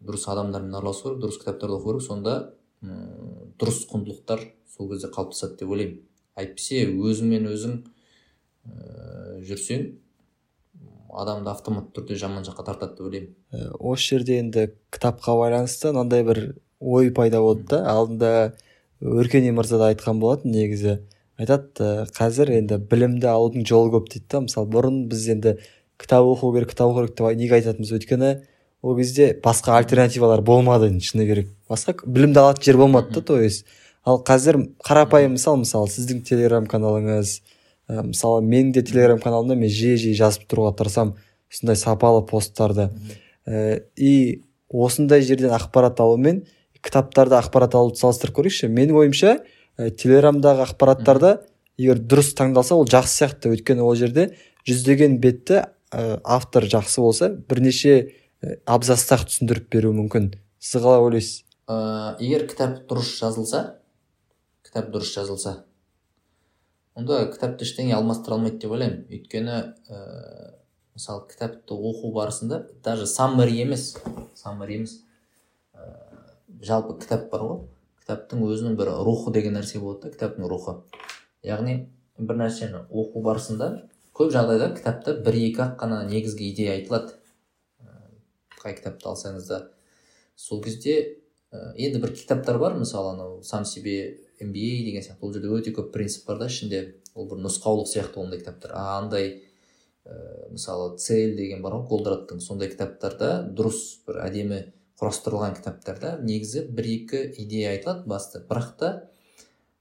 [0.03, 2.03] Дұрыс адамдармен араласу керек дұрыс кітаптарды оқу керек.
[2.03, 2.53] Сонда
[3.59, 4.43] дұрыс құндылықтар
[4.75, 6.01] сол кезде қалыптасады деп ойлаймын.
[6.39, 9.87] Әйтпесе өзіңмен өзің ә, жүрсең
[11.09, 13.35] адамды автоматты түрде жаман жаққа тартады деп ойлаймын.
[13.51, 16.43] Ә, осы жерде енді кітапқа байланысты мынандай бір
[16.79, 17.83] ой пайда болды да.
[17.91, 18.53] Алдында
[18.99, 20.99] өркени мырза да айтқан болатын негізі.
[21.39, 24.45] Айтады ә, қазір енді білімді алудың жолы көп дейді да.
[24.47, 25.57] Мысалы бұрын біз енді
[25.99, 27.91] кітап оқу керек кітап оқу керек деп неге айтатынбыз?
[27.99, 28.31] Өйткені
[28.81, 31.51] ол кезде басқа альтернативалар болмады енді шыны керек.
[31.69, 33.65] Басқа білімді алатын жер болмады да то есть.
[34.05, 37.33] Ал қазір қарапайым мысал мысалы сіздің телеграм каналыңыз
[37.89, 41.17] ә, мысалы менің де телеграм каналымда мен жиі жиі жазып тұруға тырысамын
[41.51, 42.89] осындай сапалы посттарды.
[43.45, 46.45] Ә, и осындай жерден ақпарат алу мен
[46.81, 48.71] кітаптарда ақпарат алуды салыстырып көрейікші.
[48.71, 49.33] Менің ойымша
[49.77, 51.41] ә, телеграмдағы ақпараттарда
[51.77, 53.51] егер дұрыс таңдалса ол жақсы сияқты.
[53.51, 54.29] Өйткені ол жерде
[54.69, 58.13] жүздеген бетті ә, автор жақсы болса бірнеше
[58.65, 60.31] абзаста ақ түсіндіріп беруі мүмкін.
[60.59, 61.43] Сіз қалай ойлайсыз?
[61.69, 63.63] Ә, егер кітап дұрыс жазылса
[64.65, 65.63] кітап дұрыс жазылса
[66.99, 69.05] онда кітапты ештеңе алмастыра алмайды деп ойлаймын.
[69.09, 69.57] Өйткені
[69.89, 69.99] ә,
[70.97, 73.93] мысалы кітапты оқу барысында даже саммари емес
[74.35, 74.97] саммари емес
[75.73, 75.85] ә,
[76.61, 77.61] жалпы кітап бар ғой.
[78.03, 80.79] Кітаптың өзінің бір рухы деген нәрсе болады да кітаптың рухы.
[81.45, 81.77] Яғни
[82.17, 83.88] бір нәрсені оқу барысында
[84.19, 87.15] көп жағдайда кітапта бір екі ақ қана негізгі идея айтылады.
[88.59, 89.59] Қай кітапты алсаңыз да.
[90.35, 90.95] Сол кезде
[91.51, 95.23] енді бір кітаптар бар мысалы анау сам себе MBA деген сияқты.
[95.23, 96.81] Ол жерде өте көп принцип бар да ішінде.
[97.15, 98.75] Ол бір нұсқаулық сияқты ондай кітаптар.
[98.75, 99.31] А андай
[100.03, 104.61] ә, мысалы цель деген бар ғой голдраттың сондай кітаптарда дұрыс бір әдемі
[104.99, 108.43] құрастырылған кітаптарда негізі бір екі идея айтылады басты.
[108.43, 108.93] Бірақ та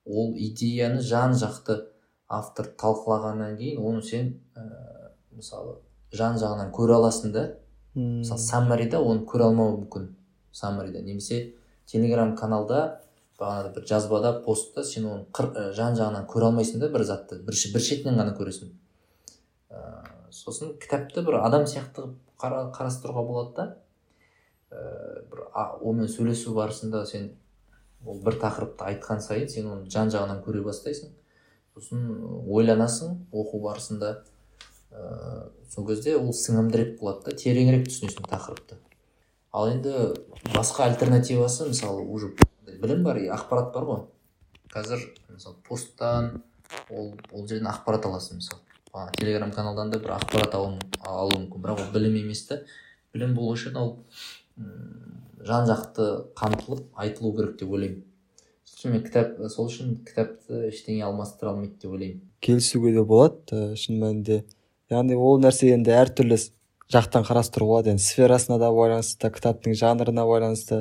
[0.06, 1.82] ол идеяны жан жақты
[2.28, 5.78] автор талқылағаннан кейін оны сен ә, мысалы
[6.12, 7.44] жан жағынан көре аласың да.
[7.94, 10.10] Мысалы саммарида оны көре алмауы мүмкін
[10.52, 11.00] саммарида.
[11.02, 11.54] Немесе
[11.86, 13.00] телеграм каналда
[13.40, 17.56] бағанағыдай бір жазбада постта сен оны қыр, жан жағынан көре алмайсың да бір затты бір,
[17.74, 18.72] бір шетінен ғана көресің.
[19.70, 19.82] Ә,
[20.30, 22.10] сосын кітапты бір адам сияқты
[22.40, 23.68] қара, қарастыруға болады да.
[24.70, 25.46] Ә, бір
[25.80, 27.30] онымен сөйлесу барысында сен
[28.04, 31.14] ол бір тақырыпты айтқан сайын сен оны жан жағынан көре бастайсың.
[31.78, 34.12] Сосын ойланасың оқу барысында.
[34.90, 38.78] Ә, сол кезде ол сіңімдірек болады да тереңірек түсінесің тақырыпты.
[39.52, 39.92] Ал енді
[40.52, 42.32] басқа альтернативасы мысалы уже
[42.66, 44.02] білім бар и ақпарат бар ғой.
[44.72, 46.42] Қазір мысалы посттан
[46.90, 48.62] ол ол жерден ақпарат аласың мысалы.
[49.16, 52.62] Телеграм каналдан да бір ақпарат алу, алу мүмкін бірақ ол білім емес та.
[53.14, 53.94] Білім болу үшін ол
[55.44, 58.04] жан жақты қамтылып айтылу керек деп ойлаймын.
[58.78, 63.74] Үшін кітап сол үшін кітапты ештеңе алмастыра алмайды деп ойлаймын келісуге де болады.
[63.76, 64.42] Шын мәнінде.
[64.92, 66.38] Яғни ол нәрсе енді әртүрлі
[66.92, 67.94] жақтан қарастыруға болады.
[67.96, 70.80] Енді сферасына да байланысты кітаптың жанрына байланысты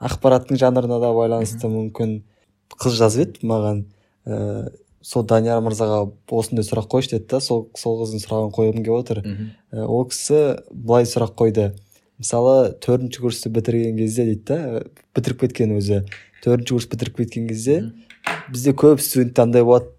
[0.00, 2.16] ақпараттың жанрына да байланысты мүмкін
[2.80, 3.84] қыз жазып еді маған.
[4.24, 4.72] Ә,
[5.04, 9.22] сол данияр мырзаға осындай сұрақ қойшы деді да сол сол қыздың сұрағын қойғым келіп отыр.
[9.70, 10.40] Ә, ол кісі
[10.72, 11.74] былай сұрақ қойды.
[12.24, 14.82] Мысалы төртінші курсты бітірген кезде дейді да
[15.12, 16.00] бітіріп кеткен өзі.
[16.40, 17.76] Төртінші курс бітіріп кеткен кезде
[18.48, 19.92] бізде көп студент андай болады.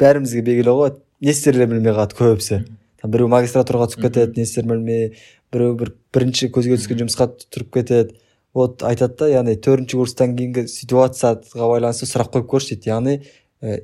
[0.00, 2.62] Бәрімізге белгілі ғой не істерін білмей қалады көбісі.
[3.04, 5.04] Біреу магистратураға түсіп кетеді не істерін білмей
[5.52, 8.16] біреу бір бірінші көзге түскен жұмысқа тұрып кетеді.
[8.56, 12.94] Вот айтады да яғни төртінші курстан кейінгі ситуацияға байланысты сұрақ қойып көрші дейді.
[12.94, 13.82] Яғни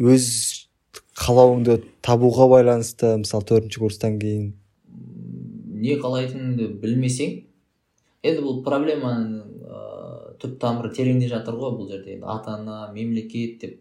[0.00, 0.30] өз
[1.20, 4.54] қалауыңды табуға байланысты мысалы төртінші курстан кейін
[5.76, 7.36] не қалайтыныңды білмесең
[8.26, 9.80] енді бұл проблеманың ә,
[10.42, 12.16] түп тамыры тереңде жатыр ғой бұл жерде.
[12.16, 13.80] Енді ата ана мемлекет деп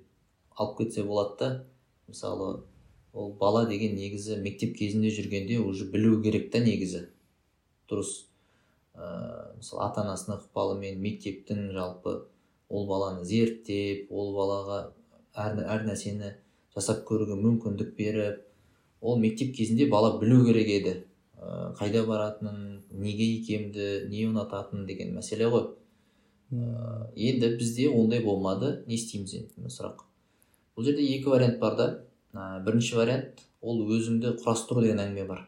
[0.55, 1.49] алып кетсе болады да.
[2.07, 2.63] Мысалы
[3.13, 7.07] ол бала деген негізі мектеп кезінде жүргенде уже білу керек та негізі.
[7.89, 8.13] Дұрыс
[8.93, 12.19] ә, мысалы ата анасының ықпалымен мектептің жалпы
[12.69, 14.79] ол баланы зерттеп ол балаға
[15.35, 16.35] әр, әр нәрсені
[16.75, 18.43] жасап көруге мүмкіндік беріп
[19.01, 20.95] ол мектеп кезінде бала білу керек еді.
[21.39, 25.67] Қайда баратынын неге икемді не ұнататынын деген мәселе ғой.
[26.53, 28.83] Ә, енді бізде ондай болмады.
[28.87, 30.05] Не істейміз енді сұрақ.
[30.75, 31.87] Бұл жерде екі вариант бар да.
[32.33, 35.45] Ә, бірінші вариант ол өзіңді құрастыру деген әңгіме бар.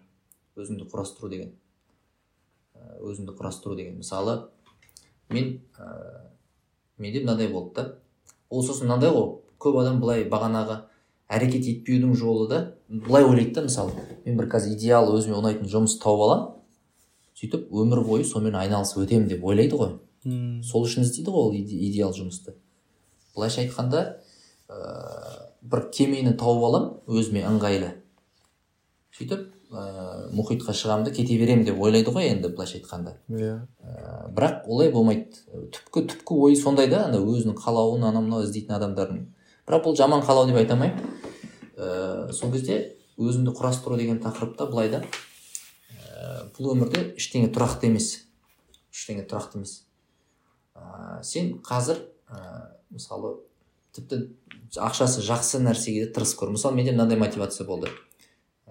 [0.57, 1.55] Өзіңді құрастыру деген.
[3.01, 4.49] Өзіңді құрастыру деген мысалы.
[5.29, 6.27] Мен ә,
[6.97, 7.87] менде мынандай болды да.
[8.49, 9.37] Ол сосын мынандай ғой.
[9.57, 10.83] Көп адам былай бағанағы
[11.27, 13.91] әрекет етпеудің жолы да былай ойлайды да мысалы
[14.25, 16.53] мен бір қазір идеал өзіме ұнайтын жұмыс тауып аламын
[17.37, 19.97] сөйтіп өмір бойы сонымен айналысып өтемін деп ойлайды ғой.
[20.27, 20.63] Hmm.
[20.63, 22.55] сол үшін іздейді ғой ол идеал жұмысты.
[23.35, 24.01] Былайша айтқанда
[24.67, 24.79] ә,
[25.61, 27.91] бір кемені тауып аламын өзіме ыңғайлы.
[29.15, 29.85] Сөйтіп ә,
[30.33, 33.17] мұхитқа шығамын да кете беремін деп ойлайды ғой енді былайша айтқанда.
[33.29, 33.53] Иә.
[33.83, 35.37] Ә, бірақ олай болмайды.
[35.75, 39.25] Түпкі түпкі ойы сондай да ана өзінің қалауын анау мынау іздейтін адамдардың
[39.67, 41.01] бірақ бұл жаман қалау деп айта алмаймын.
[41.75, 45.01] Ә, сол кезде өзіңді құрастыру деген тақырыпта былай да.
[45.91, 48.23] Ә, бұл өмірде ештеңе тұрақты емес.
[48.95, 49.81] Ештеңе тұрақты емес.
[50.71, 51.99] Ә, сен қазір
[52.31, 52.39] ә,
[52.95, 53.35] мысалы
[53.97, 54.21] тіпті
[54.79, 56.55] ақшасы жақсы нәрсеге де тырысып көр.
[56.55, 57.91] Мысалы менде мынандай мотивация болды.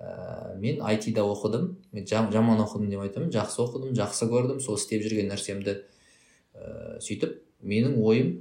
[0.00, 1.74] Ә, мен айтида оқыдым.
[1.92, 3.28] Мен жаман оқыдым деп айтамын.
[3.36, 4.64] Жақсы оқыдым жақсы көрдім.
[4.64, 5.76] Сол істеп жүрген нәрсемді
[6.56, 8.36] ә, сөйтіп менің ойым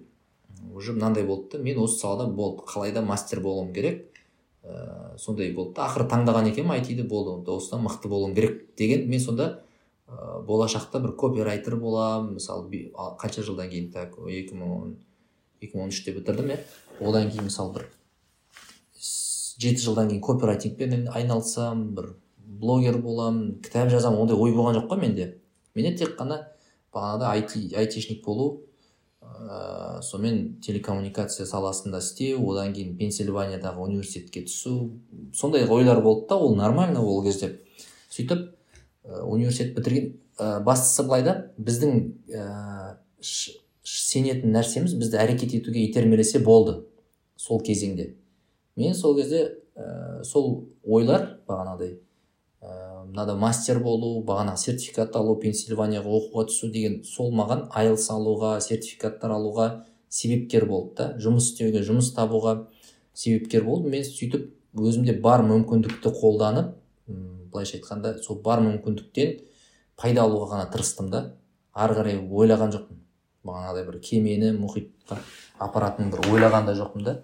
[0.73, 4.12] уже мынандай болды да мен осы салада болды қалай да мастер болуым керек.
[4.63, 9.10] Ә, сондай болды да ақыры таңдаған екенмін айтиді болды осыдан мықты болуым керек деген.
[9.10, 9.63] Мен сонда
[10.08, 12.34] ә, болашақта бір копирайтер боламын.
[12.39, 14.97] Мысалы қанша жылдан кейін так екі мың он
[15.62, 16.60] екі мың он үште бітірдім иә
[16.99, 17.88] одан кейін мысалы бір
[19.62, 24.19] жеті жылдан кейін копирайтингпен айналысамын бір блогер боламын кітап жазамын.
[24.25, 25.30] Ондай ой болған жоқ қой менде.
[25.75, 26.41] Менде тек қана
[26.93, 28.65] бағанағыдай айти айтишник болу
[29.45, 34.99] ыыы сонымен телекоммуникация саласында істеу одан кейін пенсильваниядағы университетке түсу.
[35.33, 37.59] Сондай ойлар болды да ол нормально ол кезде.
[38.09, 38.49] Сөйтіп
[39.03, 41.99] ә, университет бітірген ә, бастысы былай да біздің
[42.31, 42.97] ә,
[43.83, 46.81] сенетін нәрсеміз бізді әрекет етуге итермелесе болды
[47.35, 48.15] сол кезеңде.
[48.75, 51.99] Мен сол кезде ә, сол ойлар бағанағыдай ә,
[53.15, 59.32] мынада мастер болу бағана сертификат алу пенсильванияға оқуға түсу деген сол маған айлс алуға сертификаттар
[59.38, 59.67] алуға
[60.10, 61.08] себепкер болды да.
[61.21, 62.58] Жұмыс істеуге жұмыс табуға
[63.13, 66.73] себепкер болды мен сөйтіп өзімде бар мүмкіндікті қолданып
[67.08, 69.38] былайша айтқанда сол бар мүмкіндіктен
[69.95, 71.23] пайда алуға ғана тырыстым да.
[71.73, 72.99] Ары қарай ойлаған жоқпын.
[73.45, 75.19] Бағанағыдай бір кемені мұхитқа
[75.62, 77.15] апаратын бір ойлаған да жоқпын да.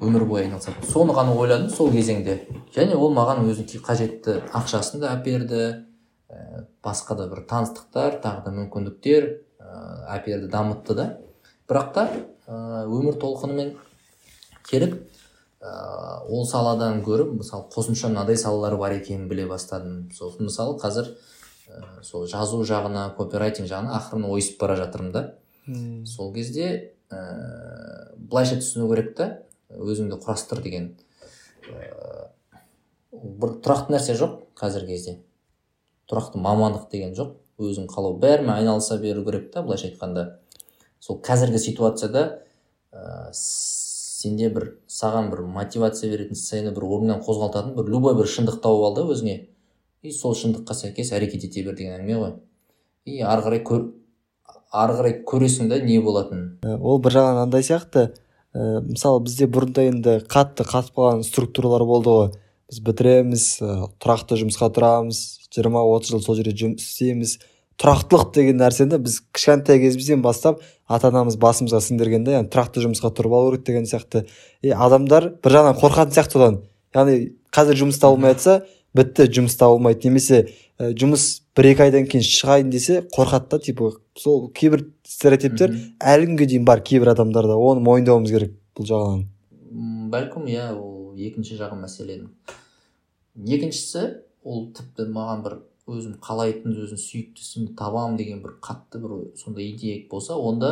[0.00, 2.40] Өмір бойы айналысатын соны ғана ойладым сол кезеңде.
[2.74, 5.60] Және ол маған өзінің қажетті ақшасын да әперді
[6.30, 9.28] ә, басқа да бір таныстықтар тағы да мүмкіндіктер
[9.60, 9.70] ә,
[10.16, 11.06] әперді дамытты да.
[11.68, 12.06] Бірақ та
[12.46, 13.74] ә, өмір толқынымен
[14.70, 14.96] келіп
[15.60, 15.74] ә,
[16.26, 20.08] ол саладан гөрі мысалы қосымша мынадай салалар бар екенін біле бастадым.
[20.16, 21.12] Сосын мысалы қазір
[21.68, 25.24] ә, сол жазу жағына копирайтинг жағына ақырын ойысып бара жатырмын да.
[26.06, 29.30] Сол кезде ә, былайша түсіну керек та
[29.76, 30.92] өзіңді құрастыр деген
[33.12, 35.16] бір тұрақты нәрсе жоқ қазіргі кезде.
[36.10, 37.36] Тұрақты мамандық деген жоқ.
[37.60, 40.38] Өзің қалау бәрімен айналыса беру керек та былайша айтқанда.
[41.00, 42.22] Сол қазіргі ситуацияда
[42.92, 48.62] ә, сенде бір саған бір мотивация беретін сені бір орныңнан қозғалтатын бір любой бір шындық
[48.64, 49.36] тауып ал да өзіңе.
[50.02, 52.34] И сол шындыққа сәйкес әрекет ете бер деген әңгіме ғой.
[53.04, 53.86] И ары қарай көр
[54.72, 56.78] ары қарай көресің да не болатынын.
[56.80, 58.08] Ол бір жағынан андай сияқты.
[58.54, 62.30] Ә, мысалы бізде бұрында енді қатты қатып қалған структуралар болды ғой.
[62.70, 63.70] Біз бітіреміз ә,
[64.02, 65.22] тұрақты жұмысқа тұрамыз
[65.54, 67.38] жиырма отыз жыл сол жерде жұмыс істейміз.
[67.80, 73.12] Тұрақтылық деген нәрсені біз кішкентай кезімізден бастап ата анамыз басымызға сіңдірген да яғни тұрақты жұмысқа
[73.16, 74.26] тұрып алу керек деген сияқты.
[74.62, 76.58] И адамдар бір жағынан қорқатын сияқты одан.
[76.94, 77.16] Яғни
[77.56, 78.60] қазір жұмыс табылмай жатса
[78.96, 80.42] бітті жұмыс табылмайды немесе
[80.80, 86.30] ә, жұмыс бір екі айдан кейін шығайын десе қорқады да типа сол кейбір стереотиптер әлі
[86.30, 89.26] күнге дейін бар кейбір адамдарда оны мойындауымыз керек бұл жағынан.
[90.14, 92.30] Бәлкім иә ол екінші жағы мәселенің
[93.36, 94.06] екіншісі
[94.42, 95.58] ол тіпті маған бір
[95.90, 100.70] өзім қалайтын өзім сүйікті ісімді табамын деген бір қатты бір сондай идея болса онда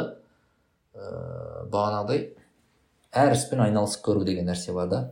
[0.95, 2.25] ә, бағанағыдай
[3.13, 5.03] әр іспен айналысып көру деген нәрсе бар да.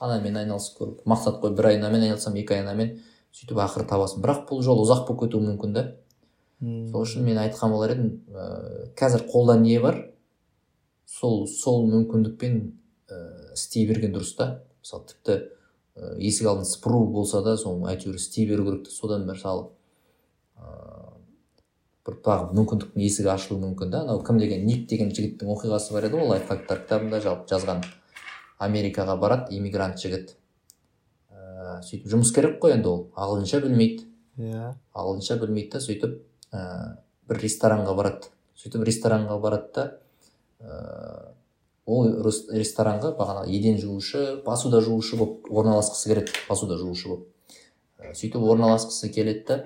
[0.00, 0.96] Анамен айналысып көру.
[1.08, 2.96] Мақсат қой бір ай анамен айналысамын екі ай анамен
[3.36, 4.22] сөйтіп ақыры табасың.
[4.24, 5.84] Бірақ бұл жол ұзақ болып кетуі мүмкін да
[6.60, 9.98] сол үшін мен айтқан болар едім ә, қазір қолда не бар?
[11.04, 12.56] Сол сол мүмкіндікпен
[13.12, 13.18] ә,
[13.52, 14.62] істей берген дұрыс та.
[14.80, 19.68] Мысалы тіпті ә, есік алдын сыпыру болса да сол әйтеуір істей беру керек содан мысалы
[20.56, 21.12] ә,
[22.08, 24.02] бір тағы мүмкіндіктің есігі ашылуы мүмкін да.
[24.06, 27.84] Анау кім деген ник деген жігіттің оқиғасы бар еді ғой лайфхактар кітабында жалпы жазған.
[28.64, 30.38] Америкаға барады иммигрант жігіт.
[31.66, 33.02] Ә, сөйтіп жұмыс керек қой енді ол.
[33.18, 34.06] Ағылшынша білмейді.
[34.38, 34.50] Иә.
[34.52, 34.74] Yeah.
[34.94, 36.18] ағылшынша білмейді да сөйтіп
[36.54, 36.64] ә,
[37.28, 38.30] бір ресторанға барады.
[38.56, 39.86] Сөйтіп ресторанға барады да
[40.60, 41.32] ә,
[41.86, 42.08] ол
[42.50, 47.28] ресторанға бағана еден жуушы посуда жуушы болып орналасқысы келеді посуда жуушы болып
[47.98, 49.58] ә, сөйтіп орналасқысы келеді да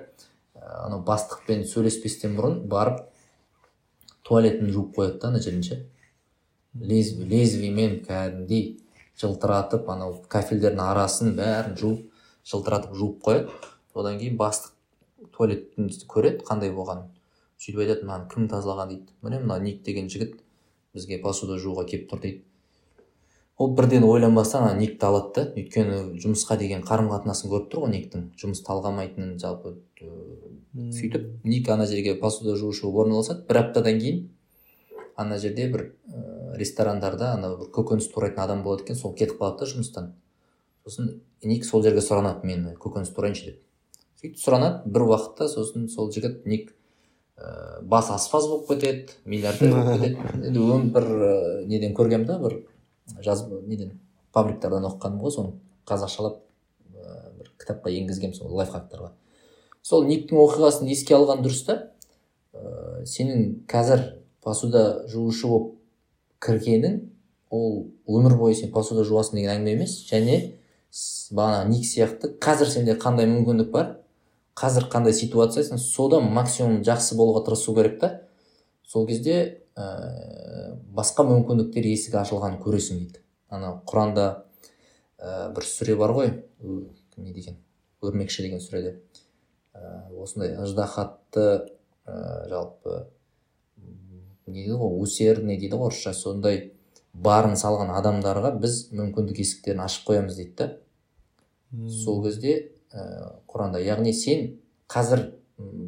[0.55, 3.07] ә, анау бастықпен сөйлеспестен бұрын барып
[4.27, 5.79] туалетін жуып қояды да ана жерін ше
[6.77, 8.77] лезвиемен кәдімгідей
[9.19, 12.05] жылтыратып анау кафельдердің арасын бәрін жуып
[12.51, 13.49] жылтыратып жуып қояды.
[13.93, 14.77] Одан кейін бастық
[15.35, 17.09] туалеттің көреді қандай болғанын.
[17.61, 18.89] Сөйтіп айтады мынаны кім тазалаған?
[18.89, 19.11] дейді.
[19.21, 20.39] Міне мына ник деген жігіт
[20.95, 22.43] бізге посуда жууға келіп тұр дейді.
[23.61, 27.91] Ол бірден ойланбастан ана никті алады да өйткені жұмысқа деген қарым қатынасын көріп тұр ғой
[27.93, 28.23] никтің.
[28.41, 29.75] Жұмыс талғамайтынын жалпы
[30.73, 33.45] сөйтіп ник ана жерге посуда жуушы орналасады.
[33.45, 34.23] Бір аптадан кейін
[35.15, 35.91] ана жерде бір
[36.61, 40.11] ресторандарда ана бір көкөніс турайтын адам болады екен сол кетіп қалады да жұмыстан.
[40.85, 41.11] Сосын
[41.43, 43.57] ник сол жерге сұранады мені көкөніс турайыншы деп.
[44.21, 46.71] Сөйтіп сұранады бір уақытта сосын сол жігіт ник
[47.37, 50.47] ә, бас аспаз болып кетеді миллиардер болып кетеді.
[50.47, 51.33] Енді бір ә,
[51.65, 52.59] неден көргем да бір
[53.25, 53.97] жазып неден
[54.33, 55.57] пабликтардан оқығаным ғой соны.
[55.89, 56.37] Қазақшалап
[56.93, 59.11] ә, бір кітапқа енгізгенмін сол лайфхактарға.
[59.81, 61.77] Сол никтің оқиғасын еске алған дұрыс та.
[62.53, 64.05] Ә, сенің қазір
[64.45, 65.80] посуда жуушы болып
[66.41, 66.99] кіргенің
[67.51, 69.97] ол өмір бойы сен посуда жуасың деген әңгіме емес.
[70.07, 70.37] Және
[71.35, 73.97] бағана ник сияқты қазір сенде қандай мүмкіндік бар?
[74.57, 75.63] Қазір қандай ситуация?
[75.63, 78.11] Сен содан максимум жақсы болуға тырысу керек та.
[78.87, 79.37] Сол кезде
[79.75, 83.21] ә, басқа мүмкіндіктер есігі ашылғанын көресің дейді.
[83.51, 84.27] Ана құранда
[85.19, 86.33] ә, бір сүре бар ғой.
[87.17, 87.59] Не деген?
[88.01, 88.97] Өрмекші деген сүреде.
[89.75, 91.47] Ә, осындай ыждахатты
[92.05, 93.05] ә, жалпы
[94.51, 96.71] не дейді ғой усердный дейді ғой орысша сондай
[97.13, 100.69] барын салған адамдарға біз мүмкіндік есіктерін ашып қоямыз дейді да.
[102.03, 104.57] Сол кезде ә, құранда яғни сен
[104.91, 105.29] қазір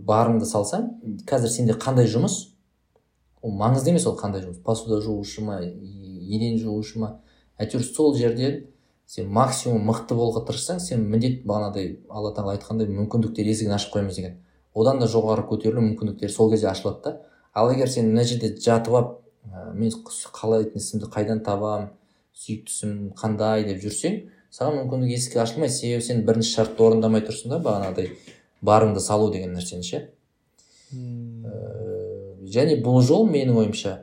[0.07, 0.89] барыңды салсаң
[1.27, 2.53] қазір сенде қандай жұмыс?
[3.43, 4.61] Ол маңызды емес ол қандай жұмыс?
[4.63, 7.17] Посуда жуушы ма еден жуушы ма?
[7.59, 8.63] Әйтеуір сол жерден
[9.07, 14.15] сен максимум мықты болуға тырыссаң сен міндет бағанағыдай алла тағала айтқандай мүмкіндіктер есігін ашып қоямыз
[14.15, 14.37] деген.
[14.73, 17.32] Одан да жоғары көтерілу мүмкіндіктер сол кезде ашылады да.
[17.53, 19.11] Ал егер сен мына жерде жатып алып
[19.49, 21.91] ә, мен қалайтын ісімді қайдан табамын
[22.43, 24.23] сүйіктісім қандай деп жүрсең
[24.53, 25.73] саған мүмкіндік есігі ашылмайды.
[25.73, 28.09] Себебі сен бірінші шартты орындамай тұрсың да бағанағыдай
[28.65, 30.01] барыңды салу деген нәрсені ше?
[30.93, 31.53] Ә,
[32.49, 33.99] және бұл жол менің ойымша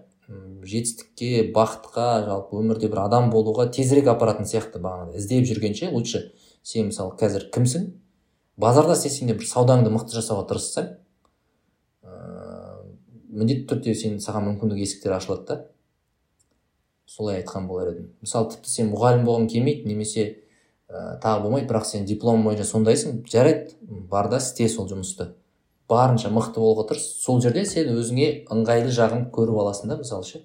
[0.70, 5.18] жетістікке бақытқа жалпы өмірде бір адам болуға тезірек апаратын сияқты бағанағыдай.
[5.18, 6.30] Іздеп жүргенше лучше.
[6.62, 7.86] Сен мысалы қазір кімсің?
[8.60, 10.90] Базарда істесең де бір саудаңды мықты жасауға тырыссаң
[13.30, 15.56] міндетті түрде сен саған мүмкіндік есіктері ашылады да.
[17.06, 18.10] Солай айтқан болар едім.
[18.22, 20.24] Мысалы тіпті сен мұғалім болғың келмейді немесе
[20.88, 23.74] ә, тағы болмайды бірақ сен диплом бойынша сондайсың жарайды
[24.10, 25.32] бар да істе сол жұмысты.
[25.90, 30.44] Барынша мықты болуға тырыс сол жерде сен өзіңе ыңғайлы жағын көріп аласың да мысалы ше.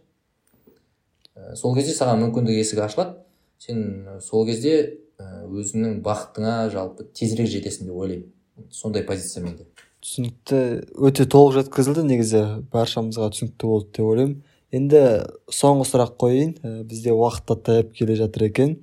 [1.35, 3.19] Ә, сол кезде саған мүмкіндік есігі ашылады.
[3.61, 8.31] Сен сол кезде өзіңнің бақытыңа жалпы тезірек жетесің деп ойлаймын.
[8.71, 9.67] Сондай позиция менде.
[10.05, 10.59] Түсінікті
[11.01, 12.03] өте толық жеткізілді.
[12.05, 12.41] Негізі
[12.73, 14.35] баршамызға түсінікті болды деп ойлаймын.
[14.75, 15.01] Енді
[15.49, 16.51] соңғы сұрақ қояйын.
[16.61, 18.77] Ә, бізде уақыт та таяп келе жатыр екен.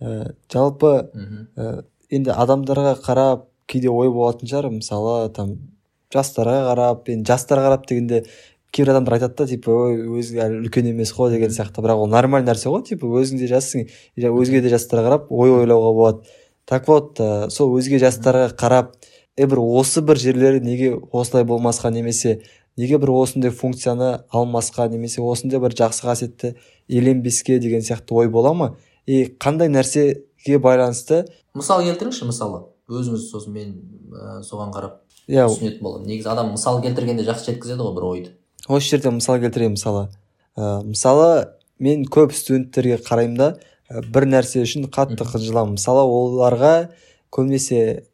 [0.00, 4.70] Ә, жалпы ә, енді адамдарға қарап кейде ой болатын шығар.
[4.72, 5.56] Мысалы там
[6.14, 8.24] жастарға қарап енді жастарға қарап дегенде
[8.74, 11.84] кейбір адамдар айтады да типа ой өзі әлі үлкен емес қой деген сияқты.
[11.84, 12.86] Бірақ ол нормальный нәрсе ғой.
[12.88, 16.38] Типа өзің де жассың өзге де жастарға қарап ой ойлауға болады.
[16.64, 18.94] Так вот ә, сол өзге жастарға қарап
[19.36, 22.40] е бір осы бір жерлері неге осылай болмасқа немесе
[22.76, 26.54] неге бір осындай функцияны алмасқа немесе осындай бір жақсы қасиетті
[26.88, 28.76] еленбеске деген сияқты ой бола ма?
[29.06, 31.24] И қандай нәрсеге байланысты?
[31.54, 33.74] Мысал келтіріңізші мысалы өзіңіз сосын мен
[34.12, 35.48] ә, соған қарап иә.
[35.48, 38.32] түсінетін боламын негізі адам мысал келтіргенде жақсы жеткізеді ғой бір ойды.
[38.68, 40.08] Осы жерде мысал келтірейін мысалы.
[40.56, 43.48] Ә, мысалы мен көп студенттерге қараймын да
[43.88, 45.78] ә, бір нәрсе үшін қатты қынжыламын.
[45.78, 46.74] Мысалы оларға
[47.32, 48.04] көбінесе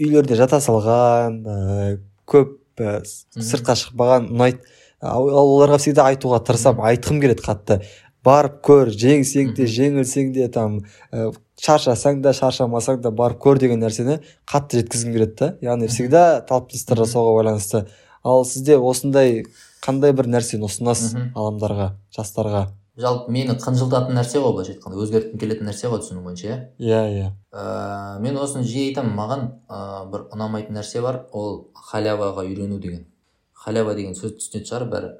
[0.00, 1.96] үйлерде жата салған ә,
[2.28, 3.00] көп ә,
[3.36, 4.64] сыртқа шықпаған ұнайды
[5.00, 7.80] ал оларға всегда айтуға тырысамын айтқым келеді қатты.
[8.24, 10.80] Барып көр жеңсең де жеңілсең де там
[11.12, 11.30] ә,
[11.60, 15.50] шаршасаң да шаршамасаң да барып көр деген нәрсені қатты жеткізгім келеді да.
[15.70, 17.86] Яғни всегда талпыныстар жасауға байланысты.
[18.24, 19.46] Ал сізде осындай
[19.80, 22.66] қандай бір нәрсені ұсынасыз адамдарға жастарға?
[23.00, 26.58] Жалпы мені қынжылтатын нәрсе ғой былайша айтқанда өзгерткім келетін нәрсе ғой түсінуім бойынша иә?
[26.78, 27.28] Иә иә.
[27.52, 29.80] Ә, мен осыны жиі айтамын маған ә,
[30.12, 33.06] бір ұнамайтын нәрсе бар ол халяваға үйрену деген.
[33.52, 35.10] Халява деген сөзді түсінетін шығар бәрі.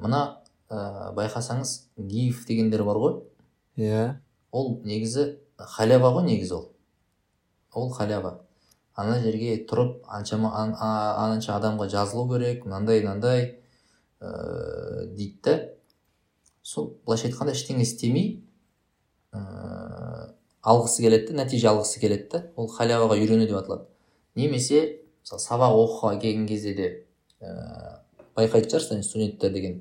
[0.00, 0.22] Мына
[0.70, 3.20] ә, байқасаңыз гиф дегендер бар ғой.
[3.76, 4.16] Иә.
[4.50, 6.66] Ол негізі халява ғой негізі ол.
[7.74, 8.40] Ол халява.
[8.96, 13.42] Ана жерге тұрып аншама ананша адамға жазылу керек мынандай мынандай
[14.20, 15.56] ыыы дейді да
[16.66, 18.30] сол былайша айтқанда ештеңе істемей
[19.36, 20.32] ыыы
[20.66, 23.86] алғысы келеді нәтиже алғысы келеді да ол халяваға үйрену деп аталады.
[24.34, 24.80] Немесе
[25.22, 26.88] мысалы сабақ оқуға келген кезде де
[27.38, 28.02] ә,
[28.34, 29.78] байқайтын шығарсыздар студенттер деген.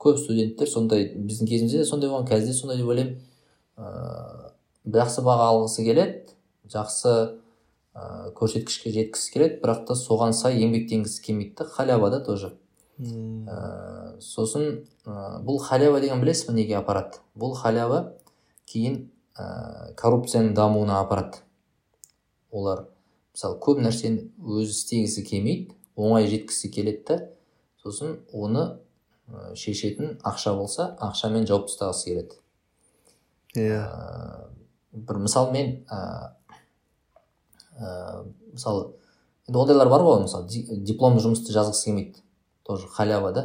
[0.00, 3.20] Көп студенттер сондай біздің кезімізде де сондай болған қазір де сондай деп ойлаймын.
[3.76, 4.52] Ыыы
[4.96, 6.34] жақсы баға алғысы келеді
[6.72, 7.14] жақсы
[7.94, 12.54] ә, көрсеткішке жеткісі келеді бірақ та соған сай еңбектенгісі келмейді да халява да тоже.
[12.98, 17.20] Ә, сосын ә, бұл халява деген білесіз ба неге апарады?
[17.34, 18.14] Бұл халява
[18.70, 21.42] кейін ә, коррупцияның дамуына апарады.
[22.54, 22.86] Олар
[23.34, 27.18] мысалы көп нәрсені өзі істегісі келмейді оңай жеткісі келеді да
[27.82, 28.78] сосын оны
[29.58, 32.38] шешетін ақша болса ақшамен жауып тастағысы келеді.
[33.58, 33.82] Иә.
[34.92, 36.34] Бір мысал мен ә,
[38.52, 38.92] мысалы
[39.48, 40.46] енді ондайлар бар ғой мысалы
[40.86, 42.22] дипломды жұмысты жазғысы келмейді.
[42.64, 43.44] Тоже халява да.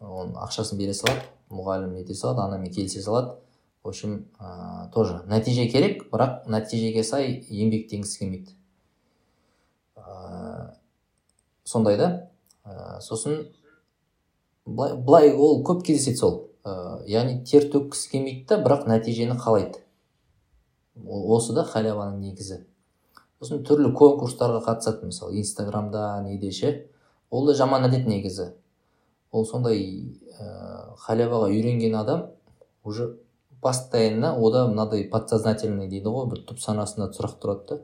[0.00, 3.36] Оның ақшасын бере салады мұғалім нете салады анамен келісе салады.
[3.82, 8.56] В общем ә, тоже нәтиже керек бірақ нәтижеге сай еңбектенгісі келмейді.
[9.94, 10.74] Ә,
[11.64, 12.08] сондай да
[12.64, 13.44] ә, сосын
[14.66, 16.38] былай ол көп кездеседі сол.
[16.66, 19.84] Ә, яғни тер төккісі келмейді да бірақ нәтижені қалайды.
[21.06, 22.64] Осы да халяваның негізі.
[23.38, 26.74] Сосын түрлі конкурстарға қатысады мысалы инстаграмда неде ше.
[27.30, 28.52] Ол да жаман әдет негізі.
[29.32, 29.82] Ол сондай
[30.38, 32.26] ә, халяваға үйренген адам
[32.84, 33.16] уже
[33.60, 37.78] постоянно ода мынадай подсознательный дейді ғой бір түп санасында сұрақ тұрады да.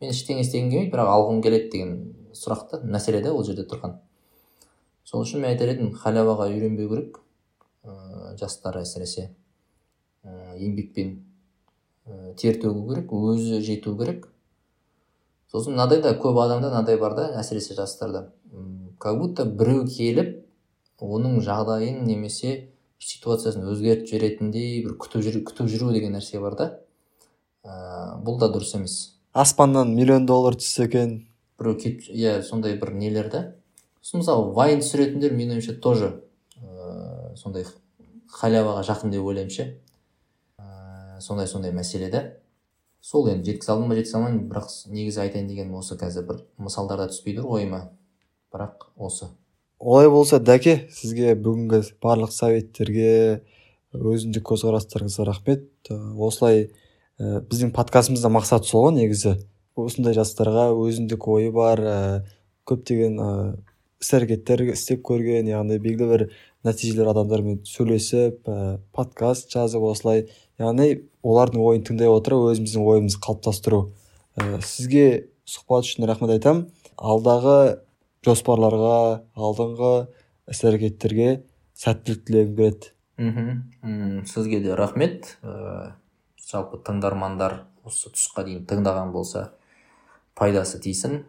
[0.00, 1.96] Мен ештеңе істегім келмейді бірақ алғым келеді деген
[2.32, 3.98] сұрақ та мәселе да ол жерде тұрған.
[5.04, 7.20] Сол үшін мен айтар едім халяваға үйренбеу керек
[7.84, 9.30] ә, жастар әсіресе.
[10.24, 11.18] Ә, еңбекпен
[12.06, 14.28] ә, тер төгу керек өзі жету керек.
[15.50, 18.28] Сосын мынадай да көп адамда мынадай бар да әсіресе жастарда.
[19.00, 20.36] Как будто біреу келіп
[21.00, 22.70] оның жағдайын немесе
[23.00, 26.66] ситуациясын өзгертіп жіберетіндей бір күтіп жүру, күтіп жүру деген нәрсе бар да.
[27.64, 28.96] Ә, бұл да дұрыс емес.
[29.32, 31.14] Аспаннан миллион доллар түссе екен.
[31.58, 33.42] Біреу келіп иә сондай бір нелер да.
[34.02, 36.10] Сосын мысалы вайн түсіретіндер менің ойымша тоже
[36.60, 37.64] ә, сондай
[38.36, 39.66] халяваға жақын деп ойлаймын ше.
[40.60, 42.26] Ә, сондай сондай мәселе да
[43.00, 44.44] сол енді жеткізе алдым ба жеткізе алмаймын.
[44.52, 47.86] Бірақ негізі айтайын дегенім осы қазір бір мысалдарда түспей тұр ойыма
[48.52, 49.30] бірақ осы.
[49.80, 53.40] Олай болса дәке сізге бүгінгі барлық советтерге
[53.96, 55.64] өзіндік көзқарастарыңызға рахмет.
[55.88, 56.66] Осылай
[57.18, 59.38] ә, біздің подкастымызда мақсат сол ғой негізі.
[59.78, 61.96] Осындай жастарға өзіндік ойы бар ә,
[62.68, 63.30] көптеген ә,
[64.00, 66.26] іс әрекеттер істеп көрген яғни белгілі бір
[66.66, 70.26] нәтижелер адамдармен сөйлесіп ә, подкаст жазып осылай
[70.60, 73.86] яғни олардың ойын тыңдай отыра өзіміздің ойымызды қалыптастыру.
[74.36, 76.66] Ә, сізге сұхбат үшін рахмет айтамын
[77.00, 77.80] алдағы
[78.26, 78.96] жоспарларға
[79.34, 79.92] алдыңғы
[80.50, 81.28] іс әрекеттерге
[81.80, 85.36] сәттілік тілегім келеді мхм сізге де рахмет.
[85.42, 85.92] Ә,
[86.40, 89.50] жалпы тыңдармандар осы тұсқа дейін тыңдаған болса
[90.34, 91.24] пайдасы тисін.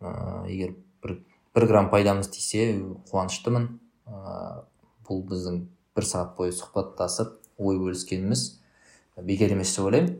[0.00, 1.20] Ә, егер бір,
[1.54, 2.66] бір грамм пайдамыз тисе
[3.12, 3.68] қуаныштымын.
[4.10, 4.66] Ә,
[5.06, 5.62] бұл біздің
[5.96, 8.46] бір сағат бойы сұхбаттасып ой бөліскеніміз
[9.22, 10.16] бекер емес деп ойлаймын.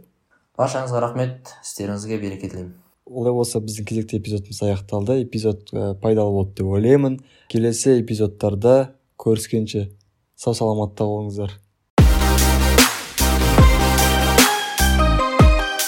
[0.56, 1.56] Баршаңызға рахмет.
[1.66, 2.74] Істеріңізге береке тілеймін.
[3.06, 5.20] Олай болса біздің кезекті эпизодымыз аяқталды.
[5.22, 7.20] Эпизод ә, пайдалы болды деп ойлаймын.
[7.52, 9.88] Келесі эпизодтарда көріскенше
[10.34, 11.54] сау саламатта болыңыздар.